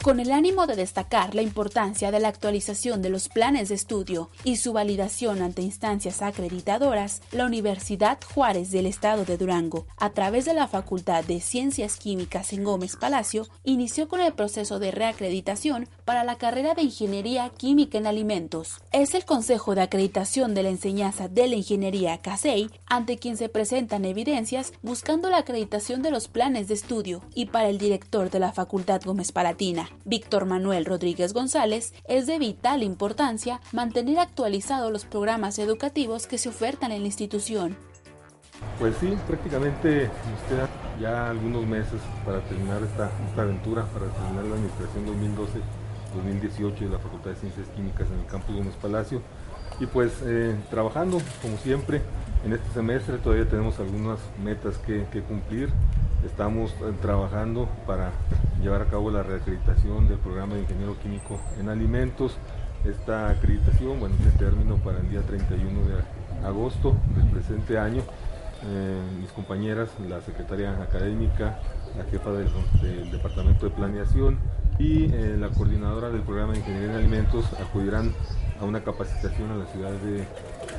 Con 0.02 0.22
el 0.22 0.32
ánimo 0.32 0.66
de 0.66 0.78
destacar 0.78 1.36
la 1.36 1.42
importancia 1.42 2.10
de 2.10 2.22
la 2.22 2.30
actualización 2.30 3.02
de 3.02 3.10
los 3.10 3.28
planes 3.28 3.68
de 3.68 3.76
estudio 3.76 4.30
y 4.46 4.56
su 4.56 4.72
validación 4.72 5.42
ante 5.42 5.62
instancias 5.62 6.22
acreditadoras, 6.22 7.22
la 7.34 7.46
Universidad 7.46 8.18
Juárez 8.34 8.72
del 8.72 8.86
Estado 8.86 9.26
de 9.26 9.38
Durango, 9.38 9.88
a 9.98 10.12
través 10.12 10.46
de 10.46 10.54
la 10.54 10.70
Facultad 10.70 11.26
de 11.26 11.42
Ciencias 11.42 11.98
Químicas 11.98 12.54
en 12.54 12.64
Gómez 12.64 12.96
Palacio, 12.96 13.50
inició 13.66 14.08
con 14.08 14.22
el 14.22 14.32
proceso 14.32 14.80
de 14.80 14.92
reacreditación 14.92 15.90
para 16.06 16.24
la 16.24 16.38
carrera 16.38 16.76
de 16.76 16.84
Ingeniería 16.84 17.50
Química 17.50 17.98
en 17.98 18.08
Alimentos. 18.08 18.78
Es 18.94 19.14
el 19.16 19.26
Consejo 19.26 19.76
de 19.76 19.82
Acreditación 19.82 20.56
de 20.56 20.64
la 20.64 20.70
Enseñanza 20.70 21.28
de 21.28 21.50
la 21.50 21.56
Ingeniería 21.56 22.20
CASEI 22.20 22.70
ante 22.86 23.18
quien 23.18 23.36
se 23.36 23.50
presentan 23.50 24.06
evidencias 24.06 24.72
buscando 24.82 25.30
la 25.30 25.40
acreditación 25.40 26.02
de 26.02 26.12
los 26.12 26.30
planes 26.30 26.70
de 26.70 26.76
estudio 26.76 27.22
y 27.36 27.48
para 27.48 27.68
el 27.68 27.78
director 27.78 28.30
de 28.30 28.40
la 28.40 28.54
Facultad 28.54 29.02
Gómez 29.04 29.34
Palatina, 29.34 29.89
Víctor 30.06 30.46
Manuel 30.46 30.86
Rodríguez 30.86 31.34
González, 31.34 31.94
es 32.08 32.28
de 32.28 32.40
vital 32.40 32.84
importancia 32.84 33.62
mantener 33.72 34.20
actualizados 34.20 34.92
los 34.92 35.06
programas 35.06 35.60
educativos 35.60 36.28
que 36.28 36.38
se 36.38 36.50
ofertan 36.50 36.92
en 36.92 37.02
la 37.02 37.08
institución. 37.08 37.78
Pues 38.78 38.96
sí, 39.00 39.18
prácticamente 39.28 40.06
nos 40.08 40.42
quedan 40.50 40.70
ya 41.00 41.30
algunos 41.30 41.66
meses 41.66 42.00
para 42.26 42.42
terminar 42.42 42.82
esta, 42.84 43.10
aventura, 43.42 43.86
para 43.86 44.08
terminar 44.08 44.46
la 44.46 44.56
administración 44.56 45.06
2012-2018 46.16 46.80
de 46.80 46.90
la 46.90 47.00
Facultad 47.00 47.32
de 47.32 47.36
Ciencias 47.38 47.68
Químicas 47.70 48.08
en 48.12 48.20
el 48.20 48.26
campus 48.26 48.56
Gómez 48.56 48.76
Palacio. 48.82 49.22
Y 49.80 49.86
pues 49.86 50.12
eh, 50.24 50.56
trabajando, 50.70 51.22
como 51.42 51.58
siempre, 51.58 52.02
en 52.46 52.54
este 52.54 52.70
semestre 52.74 53.18
todavía 53.18 53.48
tenemos 53.48 53.80
algunas 53.80 54.20
metas 54.44 54.78
que, 54.78 55.06
que 55.12 55.22
cumplir. 55.22 55.70
Estamos 56.26 56.72
eh, 56.72 56.94
trabajando 57.02 57.70
para 57.88 58.12
llevar 58.62 58.82
a 58.82 58.86
cabo 58.86 59.12
la 59.12 59.24
reacreditación 59.24 60.08
del 60.08 60.18
programa 60.18 60.56
de 60.56 60.62
ingeniero 60.62 60.98
químico 61.00 61.40
en 61.60 61.70
alimentos. 61.70 62.38
Esta 62.86 63.30
acreditación, 63.30 64.00
bueno, 64.00 64.16
tiene 64.16 64.32
término 64.34 64.78
para 64.78 65.00
el 65.00 65.10
día 65.10 65.22
31 65.22 65.82
de 65.86 66.48
agosto 66.48 66.96
del 67.16 67.26
presente 67.30 67.78
año. 67.78 68.02
Eh, 68.66 69.02
mis 69.22 69.32
compañeras, 69.32 69.90
la 70.08 70.22
secretaria 70.22 70.72
académica, 70.82 71.60
la 71.98 72.04
jefa 72.06 72.32
del, 72.32 72.50
del 72.82 73.12
departamento 73.12 73.66
de 73.66 73.72
planeación 73.72 74.38
y 74.78 75.06
eh, 75.06 75.36
la 75.38 75.50
coordinadora 75.50 76.10
del 76.10 76.22
programa 76.22 76.54
de 76.54 76.60
ingeniería 76.60 76.92
en 76.92 76.96
alimentos 76.96 77.46
acudirán 77.54 78.14
a 78.60 78.66
una 78.66 78.84
capacitación 78.84 79.52
a 79.52 79.56
la 79.56 79.66
Ciudad 79.68 79.92
de, 79.92 80.26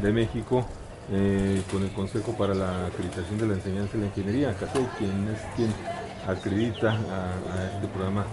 de 0.02 0.12
México 0.12 0.66
eh, 1.12 1.62
con 1.72 1.82
el 1.82 1.90
Consejo 1.90 2.32
para 2.36 2.54
la 2.54 2.86
Acreditación 2.86 3.38
de 3.38 3.46
la 3.46 3.54
Enseñanza 3.54 3.96
y 3.96 4.00
la 4.00 4.06
Ingeniería, 4.06 4.54
CASEI, 4.54 4.86
quien 4.98 5.28
es 5.28 5.40
quien 5.56 5.70
acredita 6.30 6.92
a, 6.92 7.74
este 7.74 7.88
programa 7.88 8.24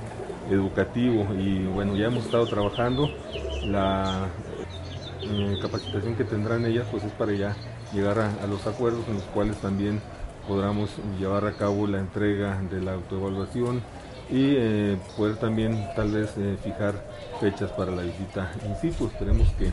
educativo 0.50 1.28
y 1.38 1.66
bueno, 1.66 1.96
ya 1.96 2.08
hemos 2.08 2.26
estado 2.26 2.46
trabajando, 2.48 3.10
la 3.66 4.28
eh, 5.22 5.58
capacitación 5.62 6.16
que 6.16 6.24
tendrán 6.24 6.66
ellas 6.66 6.88
pues 6.90 7.04
es 7.04 7.12
para 7.14 7.34
ya 7.34 7.56
llegar 7.94 8.20
a, 8.20 8.48
los 8.48 8.66
acuerdos 8.68 9.08
en 9.08 9.16
los 9.16 9.24
cuales 9.26 9.58
también 9.58 10.02
podamos 10.48 10.90
llevar 11.20 11.46
a 11.46 11.54
cabo 11.54 11.88
la 11.88 12.00
entrega 12.00 12.62
de 12.72 12.82
la 12.82 12.94
autoevaluación 12.94 13.82
y 14.30 14.56
eh, 14.58 14.98
poder 15.16 15.38
también 15.38 15.88
tal 15.96 16.12
vez 16.12 16.34
eh, 16.38 16.58
fijar 16.64 16.96
fechas 17.40 17.72
para 17.72 17.92
la 17.92 18.02
visita 18.04 18.52
in 18.66 18.76
situ. 18.76 19.08
Esperemos 19.08 19.48
que 19.54 19.72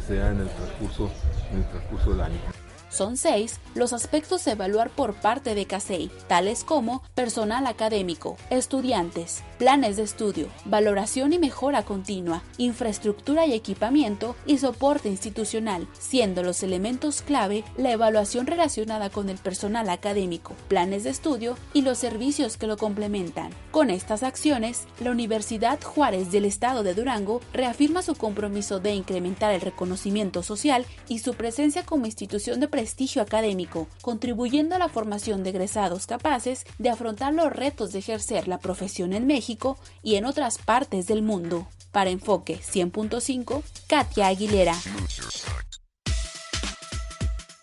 sea 0.00 0.30
en 0.30 0.40
el 0.40 0.48
transcurso, 0.48 1.10
en 1.52 1.58
el 1.58 1.64
transcurso 1.68 2.10
del 2.10 2.20
año. 2.20 2.67
Son 2.90 3.16
seis 3.16 3.60
los 3.74 3.92
aspectos 3.92 4.46
a 4.46 4.52
evaluar 4.52 4.90
por 4.90 5.14
parte 5.14 5.54
de 5.54 5.66
CASEI, 5.66 6.10
tales 6.26 6.64
como 6.64 7.02
personal 7.14 7.66
académico, 7.66 8.36
estudiantes, 8.50 9.42
planes 9.58 9.96
de 9.96 10.02
estudio, 10.04 10.48
valoración 10.64 11.32
y 11.32 11.38
mejora 11.38 11.84
continua, 11.84 12.42
infraestructura 12.56 13.46
y 13.46 13.52
equipamiento 13.52 14.36
y 14.46 14.58
soporte 14.58 15.08
institucional, 15.08 15.86
siendo 15.98 16.42
los 16.42 16.62
elementos 16.62 17.22
clave 17.22 17.64
la 17.76 17.92
evaluación 17.92 18.46
relacionada 18.46 19.10
con 19.10 19.28
el 19.28 19.38
personal 19.38 19.88
académico, 19.90 20.54
planes 20.68 21.04
de 21.04 21.10
estudio 21.10 21.56
y 21.72 21.82
los 21.82 21.98
servicios 21.98 22.56
que 22.56 22.66
lo 22.66 22.76
complementan. 22.76 23.50
Con 23.70 23.90
estas 23.90 24.22
acciones, 24.22 24.86
la 25.00 25.10
Universidad 25.10 25.80
Juárez 25.82 26.30
del 26.30 26.44
Estado 26.44 26.82
de 26.82 26.94
Durango 26.94 27.40
reafirma 27.52 28.02
su 28.02 28.14
compromiso 28.14 28.80
de 28.80 28.94
incrementar 28.94 29.54
el 29.54 29.60
reconocimiento 29.60 30.42
social 30.42 30.86
y 31.08 31.18
su 31.18 31.34
presencia 31.34 31.84
como 31.84 32.06
institución 32.06 32.60
de 32.60 32.68
prestigio 32.78 33.22
académico, 33.22 33.88
contribuyendo 34.02 34.76
a 34.76 34.78
la 34.78 34.88
formación 34.88 35.42
de 35.42 35.50
egresados 35.50 36.06
capaces 36.06 36.64
de 36.78 36.90
afrontar 36.90 37.34
los 37.34 37.52
retos 37.52 37.90
de 37.90 37.98
ejercer 37.98 38.46
la 38.46 38.58
profesión 38.58 39.12
en 39.14 39.26
México 39.26 39.76
y 40.00 40.14
en 40.14 40.24
otras 40.24 40.58
partes 40.58 41.08
del 41.08 41.22
mundo. 41.22 41.66
Para 41.90 42.10
Enfoque 42.10 42.60
100.5, 42.60 43.64
Katia 43.88 44.28
Aguilera. 44.28 44.76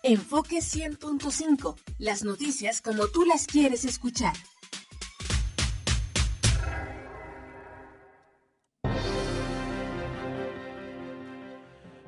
Enfoque 0.02 0.58
100.5, 0.58 1.76
las 1.96 2.22
noticias 2.22 2.82
como 2.82 3.06
tú 3.06 3.24
las 3.24 3.46
quieres 3.46 3.86
escuchar. 3.86 4.34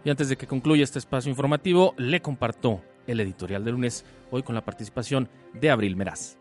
Y 0.04 0.10
antes 0.10 0.28
de 0.28 0.36
que 0.36 0.46
concluya 0.46 0.84
este 0.84 0.98
espacio 0.98 1.30
informativo, 1.30 1.94
le 1.96 2.20
comparto 2.20 2.82
el 3.08 3.18
editorial 3.18 3.64
de 3.64 3.72
lunes, 3.72 4.04
hoy 4.30 4.44
con 4.44 4.54
la 4.54 4.64
participación 4.64 5.28
de 5.54 5.70
Abril 5.70 5.96
Meraz. 5.96 6.38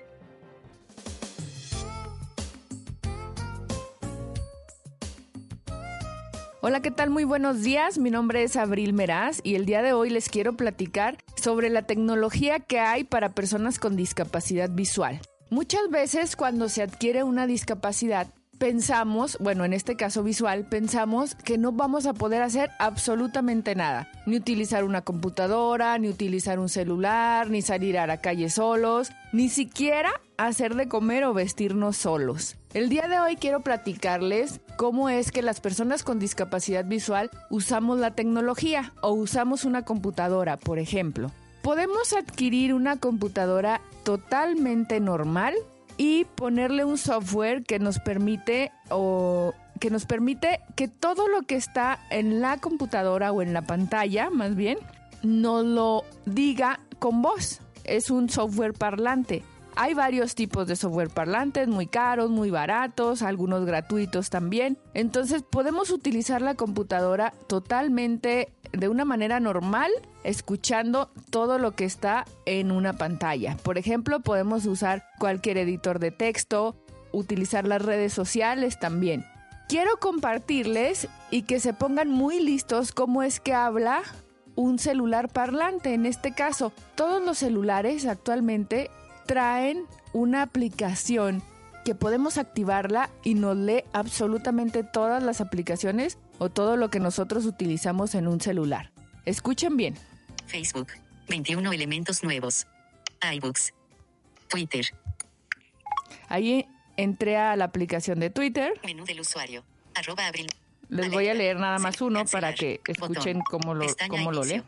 Hola, 6.61 6.81
¿qué 6.81 6.91
tal? 6.91 7.09
Muy 7.09 7.23
buenos 7.23 7.63
días. 7.63 7.97
Mi 7.97 8.11
nombre 8.11 8.43
es 8.43 8.57
Abril 8.57 8.91
Meraz 8.91 9.39
y 9.43 9.55
el 9.55 9.65
día 9.65 9.81
de 9.81 9.93
hoy 9.93 10.09
les 10.09 10.27
quiero 10.27 10.57
platicar 10.57 11.17
sobre 11.35 11.69
la 11.69 11.83
tecnología 11.83 12.59
que 12.59 12.79
hay 12.79 13.05
para 13.05 13.33
personas 13.33 13.79
con 13.79 13.95
discapacidad 13.95 14.69
visual. 14.69 15.21
Muchas 15.49 15.89
veces 15.89 16.35
cuando 16.35 16.67
se 16.67 16.81
adquiere 16.81 17.23
una 17.23 17.47
discapacidad 17.47 18.27
pensamos, 18.57 19.37
bueno, 19.39 19.65
en 19.65 19.73
este 19.73 19.95
caso 19.95 20.23
visual, 20.23 20.65
pensamos 20.65 21.35
que 21.35 21.57
no 21.57 21.71
vamos 21.71 22.05
a 22.05 22.13
poder 22.13 22.41
hacer 22.41 22.71
absolutamente 22.79 23.75
nada. 23.75 24.09
Ni 24.25 24.37
utilizar 24.37 24.83
una 24.83 25.01
computadora, 25.01 25.97
ni 25.97 26.09
utilizar 26.09 26.59
un 26.59 26.69
celular, 26.69 27.49
ni 27.49 27.61
salir 27.61 27.97
a 27.97 28.07
la 28.07 28.17
calle 28.17 28.49
solos, 28.49 29.11
ni 29.31 29.49
siquiera 29.49 30.11
hacer 30.37 30.75
de 30.75 30.87
comer 30.87 31.23
o 31.25 31.33
vestirnos 31.33 31.97
solos. 31.97 32.57
El 32.73 32.89
día 32.89 33.07
de 33.07 33.19
hoy 33.19 33.35
quiero 33.35 33.61
platicarles 33.61 34.59
cómo 34.75 35.09
es 35.09 35.31
que 35.31 35.41
las 35.41 35.61
personas 35.61 36.03
con 36.03 36.19
discapacidad 36.19 36.85
visual 36.85 37.31
usamos 37.49 37.99
la 37.99 38.11
tecnología 38.11 38.93
o 39.01 39.11
usamos 39.11 39.65
una 39.65 39.83
computadora, 39.83 40.57
por 40.57 40.79
ejemplo. 40.79 41.31
Podemos 41.61 42.13
adquirir 42.13 42.73
una 42.73 42.97
computadora 42.97 43.81
totalmente 44.03 44.99
normal 44.99 45.53
y 45.97 46.25
ponerle 46.25 46.85
un 46.85 46.97
software 46.97 47.63
que 47.63 47.79
nos 47.79 47.99
permite 47.99 48.71
o 48.89 49.53
que 49.79 49.89
nos 49.89 50.05
permite 50.05 50.61
que 50.75 50.87
todo 50.87 51.27
lo 51.27 51.41
que 51.43 51.55
está 51.55 51.99
en 52.09 52.39
la 52.39 52.57
computadora 52.57 53.31
o 53.31 53.41
en 53.41 53.53
la 53.53 53.63
pantalla, 53.63 54.29
más 54.29 54.55
bien, 54.55 54.77
nos 55.23 55.65
lo 55.65 56.03
diga 56.25 56.79
con 56.99 57.21
voz. 57.21 57.61
Es 57.83 58.09
un 58.09 58.29
software 58.29 58.73
parlante. 58.73 59.43
Hay 59.79 59.93
varios 59.93 60.33
tipos 60.33 60.65
de 60.65 60.75
software 60.75 61.11
parlantes, 61.11 61.67
muy 61.67 61.85
caros, 61.85 62.31
muy 62.31 62.49
baratos, 62.49 63.21
algunos 63.21 63.63
gratuitos 63.63 64.31
también. 64.31 64.79
Entonces 64.95 65.43
podemos 65.43 65.91
utilizar 65.91 66.41
la 66.41 66.55
computadora 66.55 67.31
totalmente 67.45 68.51
de 68.73 68.89
una 68.89 69.05
manera 69.05 69.39
normal, 69.39 69.91
escuchando 70.23 71.11
todo 71.29 71.59
lo 71.59 71.75
que 71.75 71.85
está 71.85 72.25
en 72.47 72.71
una 72.71 72.93
pantalla. 72.93 73.55
Por 73.61 73.77
ejemplo, 73.77 74.19
podemos 74.21 74.65
usar 74.65 75.05
cualquier 75.19 75.59
editor 75.59 75.99
de 75.99 76.09
texto, 76.09 76.75
utilizar 77.11 77.67
las 77.67 77.83
redes 77.83 78.13
sociales 78.13 78.79
también. 78.79 79.25
Quiero 79.69 79.97
compartirles 79.99 81.07
y 81.29 81.43
que 81.43 81.59
se 81.59 81.73
pongan 81.73 82.09
muy 82.09 82.39
listos 82.39 82.91
cómo 82.91 83.21
es 83.21 83.39
que 83.39 83.53
habla 83.53 84.01
un 84.55 84.79
celular 84.79 85.29
parlante. 85.29 85.93
En 85.93 86.07
este 86.07 86.33
caso, 86.33 86.73
todos 86.95 87.23
los 87.23 87.37
celulares 87.37 88.07
actualmente 88.07 88.89
traen 89.27 89.85
una 90.13 90.41
aplicación 90.41 91.43
que 91.85 91.95
podemos 91.95 92.37
activarla 92.37 93.09
y 93.23 93.35
nos 93.35 93.55
lee 93.55 93.83
absolutamente 93.93 94.83
todas 94.83 95.21
las 95.21 95.41
aplicaciones 95.41 96.17
o 96.39 96.49
todo 96.49 96.75
lo 96.75 96.89
que 96.89 96.99
nosotros 96.99 97.45
utilizamos 97.45 98.15
en 98.15 98.27
un 98.27 98.41
celular. 98.41 98.91
Escuchen 99.25 99.77
bien. 99.77 99.95
Facebook, 100.47 100.87
21 101.29 101.71
elementos 101.71 102.23
nuevos. 102.23 102.67
iBooks, 103.31 103.73
Twitter. 104.47 104.85
Ahí 106.29 106.67
entré 106.97 107.37
a 107.37 107.55
la 107.55 107.65
aplicación 107.65 108.19
de 108.19 108.29
Twitter. 108.29 108.73
Menú 108.83 109.05
del 109.05 109.21
usuario. 109.21 109.63
Arroba 109.95 110.27
abril. 110.27 110.47
Les 110.89 111.11
voy 111.11 111.27
a 111.27 111.33
leer 111.33 111.57
nada 111.57 111.79
más 111.79 112.01
uno 112.01 112.25
para 112.25 112.53
que 112.53 112.81
escuchen 112.87 113.41
cómo 113.41 113.73
lo, 113.73 113.85
cómo 114.09 114.31
lo 114.31 114.43
lee. 114.43 114.63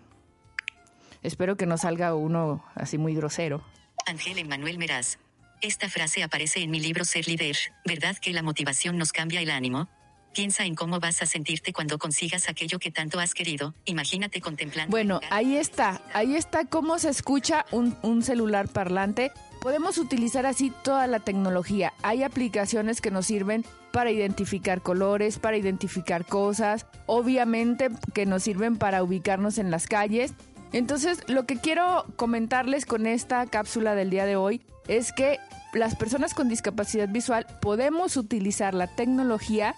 Espero 1.24 1.58
que 1.58 1.66
no 1.66 1.78
salga 1.78 2.16
uno 2.16 2.64
así 2.76 2.98
muy 2.98 3.14
grosero. 3.14 3.62
Ángel 4.10 4.40
Emanuel 4.40 4.80
Meraz. 4.80 5.20
Esta 5.62 5.88
frase 5.88 6.24
aparece 6.24 6.62
en 6.62 6.72
mi 6.72 6.80
libro 6.80 7.06
Ser 7.06 7.28
líder, 7.28 7.56
¿verdad 7.86 8.18
que 8.18 8.34
la 8.34 8.42
motivación 8.42 8.98
nos 8.98 9.12
cambia 9.12 9.40
el 9.40 9.52
ánimo? 9.52 9.88
Piensa 10.34 10.66
en 10.66 10.74
cómo 10.74 11.00
vas 11.00 11.22
a 11.22 11.26
sentirte 11.26 11.74
cuando 11.74 11.98
consigas 11.98 12.50
aquello 12.50 12.80
que 12.80 12.92
tanto 12.92 13.20
has 13.20 13.34
querido. 13.34 13.76
Imagínate 13.86 14.42
contemplando. 14.42 14.90
Bueno, 14.90 15.20
ahí 15.30 15.58
está. 15.58 16.02
Ahí 16.14 16.36
está 16.36 16.66
cómo 16.66 16.98
se 16.98 17.10
escucha 17.10 17.66
un, 17.72 17.98
un, 18.02 18.24
celular 18.24 18.68
parlante. 18.68 19.32
Podemos 19.62 19.98
utilizar 19.98 20.46
así 20.46 20.72
toda 20.84 21.08
la 21.08 21.20
tecnología. 21.20 21.94
Hay 22.02 22.24
aplicaciones 22.24 23.02
que 23.02 23.12
nos 23.12 23.26
sirven 23.28 23.66
para 23.92 24.12
identificar 24.12 24.82
colores, 24.82 25.40
para 25.40 25.58
identificar 25.58 26.26
cosas. 26.26 26.86
Obviamente 27.06 27.90
que 28.14 28.26
nos 28.26 28.44
sirven 28.44 28.78
para 28.78 29.04
ubicarnos 29.04 29.58
en 29.58 29.72
las 29.72 29.88
calles. 29.88 30.34
Entonces, 30.72 31.20
lo 31.28 31.46
que 31.46 31.58
quiero 31.58 32.06
comentarles 32.16 32.86
con 32.86 33.08
esta 33.08 33.46
cápsula 33.48 33.96
del 33.96 34.10
día 34.10 34.26
de 34.26 34.36
hoy 34.36 34.62
es 34.88 35.12
que 35.12 35.40
las 35.74 35.96
personas 35.96 36.34
con 36.34 36.50
discapacidad 36.50 37.10
visual 37.10 37.46
podemos 37.62 38.18
utilizar 38.18 38.74
la 38.74 38.88
tecnología 38.88 39.76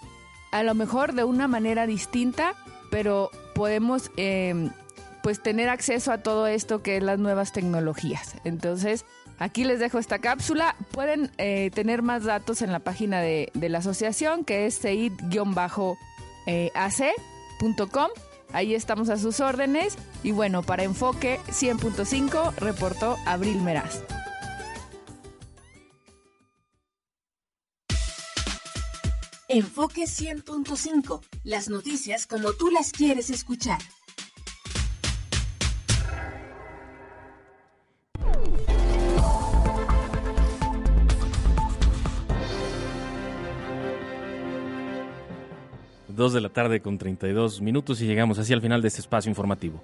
a 0.50 0.62
lo 0.62 0.74
mejor 0.74 1.14
de 1.14 1.24
una 1.24 1.48
manera 1.48 1.86
distinta, 1.86 2.54
pero 2.90 3.30
podemos 3.54 4.10
eh, 4.16 4.70
pues 5.22 5.42
tener 5.42 5.68
acceso 5.70 6.12
a 6.12 6.18
todo 6.18 6.46
esto 6.46 6.82
que 6.82 6.98
es 6.98 7.02
las 7.02 7.18
nuevas 7.18 7.52
tecnologías. 7.52 8.34
Entonces, 8.44 9.06
aquí 9.38 9.64
les 9.64 9.80
dejo 9.80 9.98
esta 9.98 10.18
cápsula. 10.18 10.76
Pueden 10.90 11.30
eh, 11.38 11.70
tener 11.72 12.02
más 12.02 12.24
datos 12.24 12.60
en 12.60 12.70
la 12.70 12.80
página 12.80 13.20
de, 13.20 13.50
de 13.54 13.68
la 13.70 13.78
asociación 13.78 14.44
que 14.44 14.66
es 14.66 14.74
seid-ac.com. 14.74 15.40
Ahí 18.52 18.74
estamos 18.74 19.08
a 19.08 19.16
sus 19.16 19.40
órdenes. 19.40 19.96
Y 20.22 20.32
bueno, 20.32 20.62
para 20.62 20.82
Enfoque 20.82 21.40
100.5 21.48 22.54
reportó 22.56 23.16
Abril 23.26 23.60
Meraz. 23.62 24.02
Enfoque 29.48 30.04
100.5. 30.04 31.20
Las 31.44 31.68
noticias 31.68 32.26
como 32.26 32.52
tú 32.54 32.70
las 32.70 32.90
quieres 32.92 33.28
escuchar. 33.28 33.80
Dos 46.22 46.34
de 46.34 46.40
la 46.40 46.50
tarde 46.50 46.80
con 46.80 46.98
32 46.98 47.60
minutos 47.62 48.00
y 48.00 48.06
llegamos 48.06 48.38
así 48.38 48.52
al 48.52 48.60
final 48.60 48.80
de 48.80 48.86
este 48.86 49.00
espacio 49.00 49.28
informativo. 49.28 49.82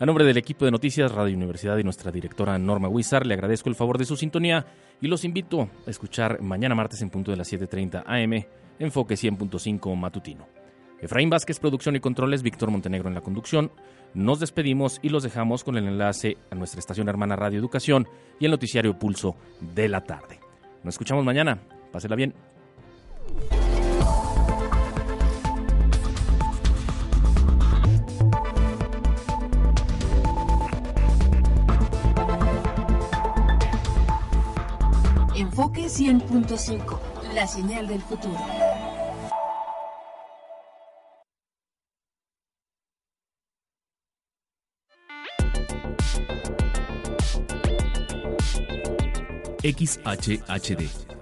A 0.00 0.06
nombre 0.06 0.24
del 0.24 0.38
equipo 0.38 0.64
de 0.64 0.70
noticias 0.70 1.12
Radio 1.12 1.36
Universidad 1.36 1.76
y 1.76 1.84
nuestra 1.84 2.10
directora 2.10 2.58
Norma 2.58 2.88
Huizar, 2.88 3.26
le 3.26 3.34
agradezco 3.34 3.68
el 3.68 3.74
favor 3.74 3.98
de 3.98 4.06
su 4.06 4.16
sintonía 4.16 4.64
y 5.02 5.08
los 5.08 5.26
invito 5.26 5.68
a 5.86 5.90
escuchar 5.90 6.40
mañana 6.40 6.74
martes 6.74 7.02
en 7.02 7.10
punto 7.10 7.32
de 7.32 7.36
las 7.36 7.52
7.30 7.52 8.02
am 8.06 8.44
Enfoque 8.78 9.14
100.5 9.14 9.94
matutino. 9.94 10.48
Efraín 11.02 11.28
Vázquez, 11.28 11.60
producción 11.60 11.96
y 11.96 12.00
controles, 12.00 12.42
Víctor 12.42 12.70
Montenegro 12.70 13.10
en 13.10 13.14
la 13.14 13.20
conducción. 13.20 13.70
Nos 14.14 14.40
despedimos 14.40 15.00
y 15.02 15.10
los 15.10 15.22
dejamos 15.22 15.64
con 15.64 15.76
el 15.76 15.86
enlace 15.86 16.38
a 16.50 16.54
nuestra 16.54 16.80
estación 16.80 17.10
hermana 17.10 17.36
Radio 17.36 17.58
Educación 17.58 18.08
y 18.40 18.46
el 18.46 18.52
noticiario 18.52 18.98
Pulso 18.98 19.36
de 19.60 19.90
la 19.90 20.02
tarde. 20.02 20.40
Nos 20.82 20.94
escuchamos 20.94 21.26
mañana. 21.26 21.58
Pásela 21.92 22.16
bien. 22.16 22.32
100.5, 35.96 36.98
la 37.34 37.46
señal 37.46 37.86
del 37.86 38.02
futuro. 38.02 38.36
XHHD 49.62 51.13